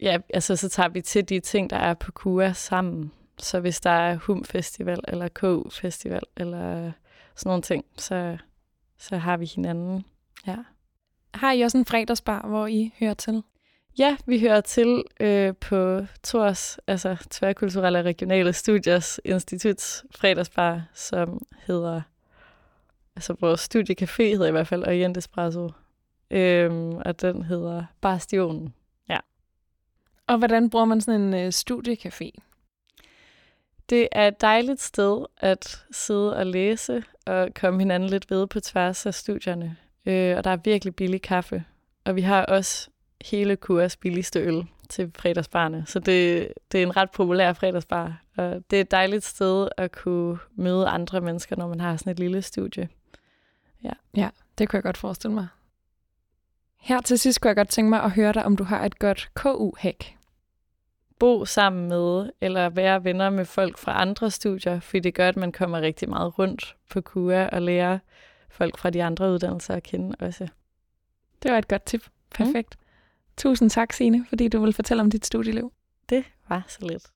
ja, 0.00 0.18
altså 0.34 0.56
så 0.56 0.68
tager 0.68 0.88
vi 0.88 1.00
til 1.00 1.28
de 1.28 1.40
ting, 1.40 1.70
der 1.70 1.76
er 1.76 1.94
på 1.94 2.12
KUA 2.12 2.52
sammen. 2.52 3.12
Så 3.38 3.60
hvis 3.60 3.80
der 3.80 3.90
er 3.90 4.16
HUM 4.16 4.44
Festival, 4.44 5.00
eller 5.08 5.28
KU 5.28 5.70
Festival, 5.70 6.22
eller 6.36 6.92
sådan 7.34 7.50
nogle 7.50 7.62
ting, 7.62 7.84
så, 7.96 8.38
så 8.98 9.16
har 9.16 9.36
vi 9.36 9.46
hinanden. 9.46 10.04
Ja. 10.46 10.56
Har 11.34 11.52
I 11.52 11.60
også 11.60 11.78
en 11.78 11.86
fredagsbar, 11.86 12.46
hvor 12.48 12.66
I 12.66 12.92
hører 13.00 13.14
til? 13.14 13.42
Ja, 14.00 14.16
vi 14.26 14.40
hører 14.40 14.60
til 14.60 15.04
øh, 15.20 15.54
på 15.56 16.00
TORS, 16.22 16.78
altså 16.86 17.16
Tværkulturelle 17.30 18.02
Regionale 18.02 18.52
Studiers 18.52 19.20
Instituts 19.24 20.04
fredagsbar, 20.10 20.82
som 20.94 21.46
hedder, 21.66 22.02
altså 23.16 23.36
vores 23.40 23.68
studiecafé 23.68 24.22
hedder 24.22 24.46
i 24.46 24.50
hvert 24.50 24.66
fald 24.66 24.82
Orient 24.84 25.16
Espresso. 25.16 25.70
Øhm, 26.30 26.96
og 26.96 27.20
den 27.20 27.42
hedder 27.42 27.84
Bastionen. 28.00 28.74
Ja. 29.08 29.18
Og 30.26 30.38
hvordan 30.38 30.70
bruger 30.70 30.84
man 30.84 31.00
sådan 31.00 31.20
en 31.20 31.34
øh, 31.34 31.48
studiecafé? 31.48 32.30
Det 33.90 34.08
er 34.12 34.28
et 34.28 34.40
dejligt 34.40 34.80
sted 34.80 35.24
at 35.36 35.84
sidde 35.90 36.36
og 36.36 36.46
læse 36.46 37.02
og 37.26 37.48
komme 37.54 37.80
hinanden 37.80 38.10
lidt 38.10 38.30
ved 38.30 38.46
på 38.46 38.60
tværs 38.60 39.06
af 39.06 39.14
studierne. 39.14 39.76
Øh, 40.06 40.36
og 40.36 40.44
der 40.44 40.50
er 40.50 40.56
virkelig 40.56 40.96
billig 40.96 41.22
kaffe. 41.22 41.64
Og 42.04 42.16
vi 42.16 42.20
har 42.20 42.44
også 42.44 42.89
hele 43.24 43.56
kurs 43.56 43.96
billigste 43.96 44.40
øl 44.40 44.64
til 44.88 45.12
fredagsbarne. 45.16 45.84
Så 45.86 45.98
det, 45.98 46.52
det 46.72 46.78
er 46.78 46.86
en 46.86 46.96
ret 46.96 47.10
populær 47.10 47.52
fredagsbar. 47.52 48.22
Og 48.36 48.62
det 48.70 48.76
er 48.76 48.80
et 48.80 48.90
dejligt 48.90 49.24
sted 49.24 49.68
at 49.76 49.92
kunne 49.92 50.38
møde 50.54 50.86
andre 50.86 51.20
mennesker, 51.20 51.56
når 51.56 51.68
man 51.68 51.80
har 51.80 51.96
sådan 51.96 52.10
et 52.10 52.18
lille 52.18 52.42
studie. 52.42 52.88
Ja, 53.84 53.92
ja 54.16 54.28
det 54.58 54.68
kunne 54.68 54.76
jeg 54.76 54.82
godt 54.82 54.96
forestille 54.96 55.34
mig. 55.34 55.46
Her 56.76 57.00
til 57.00 57.18
sidst 57.18 57.40
kunne 57.40 57.48
jeg 57.48 57.56
godt 57.56 57.68
tænke 57.68 57.90
mig 57.90 58.02
at 58.02 58.10
høre 58.10 58.32
dig, 58.32 58.44
om 58.44 58.56
du 58.56 58.64
har 58.64 58.84
et 58.84 58.98
godt 58.98 59.30
KU-hack. 59.34 60.16
Bo 61.18 61.44
sammen 61.44 61.88
med 61.88 62.30
eller 62.40 62.68
være 62.68 63.04
venner 63.04 63.30
med 63.30 63.44
folk 63.44 63.78
fra 63.78 64.00
andre 64.00 64.30
studier, 64.30 64.80
fordi 64.80 65.00
det 65.00 65.14
gør, 65.14 65.28
at 65.28 65.36
man 65.36 65.52
kommer 65.52 65.80
rigtig 65.80 66.08
meget 66.08 66.38
rundt 66.38 66.76
på 66.90 67.00
KUA 67.00 67.48
og 67.48 67.62
lærer 67.62 67.98
folk 68.48 68.78
fra 68.78 68.90
de 68.90 69.04
andre 69.04 69.32
uddannelser 69.32 69.74
at 69.74 69.82
kende 69.82 70.16
også. 70.20 70.48
Det 71.42 71.52
var 71.52 71.58
et 71.58 71.68
godt 71.68 71.84
tip. 71.84 72.08
Perfekt. 72.34 72.76
Mm. 72.78 72.79
Tusind 73.40 73.70
tak, 73.70 73.92
Sine, 73.92 74.26
fordi 74.28 74.48
du 74.48 74.60
vil 74.60 74.72
fortælle 74.72 75.00
om 75.00 75.10
dit 75.10 75.26
studieliv. 75.26 75.72
Det 76.08 76.24
var 76.48 76.64
så 76.68 76.78
lidt. 76.80 77.06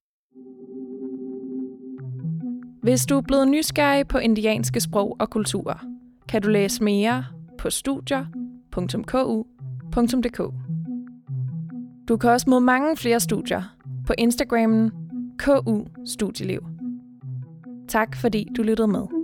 Hvis 2.82 3.06
du 3.06 3.16
er 3.16 3.20
blevet 3.20 3.48
nysgerrig 3.48 4.08
på 4.08 4.18
indianske 4.18 4.80
sprog 4.80 5.16
og 5.20 5.30
kulturer, 5.30 5.86
kan 6.28 6.42
du 6.42 6.48
læse 6.48 6.84
mere 6.84 7.24
på 7.58 7.70
studier.ku.dk. 7.70 8.82
Du 12.08 12.16
kan 12.16 12.30
også 12.30 12.50
møde 12.50 12.60
mange 12.60 12.96
flere 12.96 13.20
studier 13.20 13.62
på 14.06 14.14
Instagrammen 14.18 14.92
KU 15.38 15.84
Studieliv. 16.06 16.60
Tak 17.88 18.16
fordi 18.16 18.48
du 18.56 18.62
lyttede 18.62 18.88
med. 18.88 19.23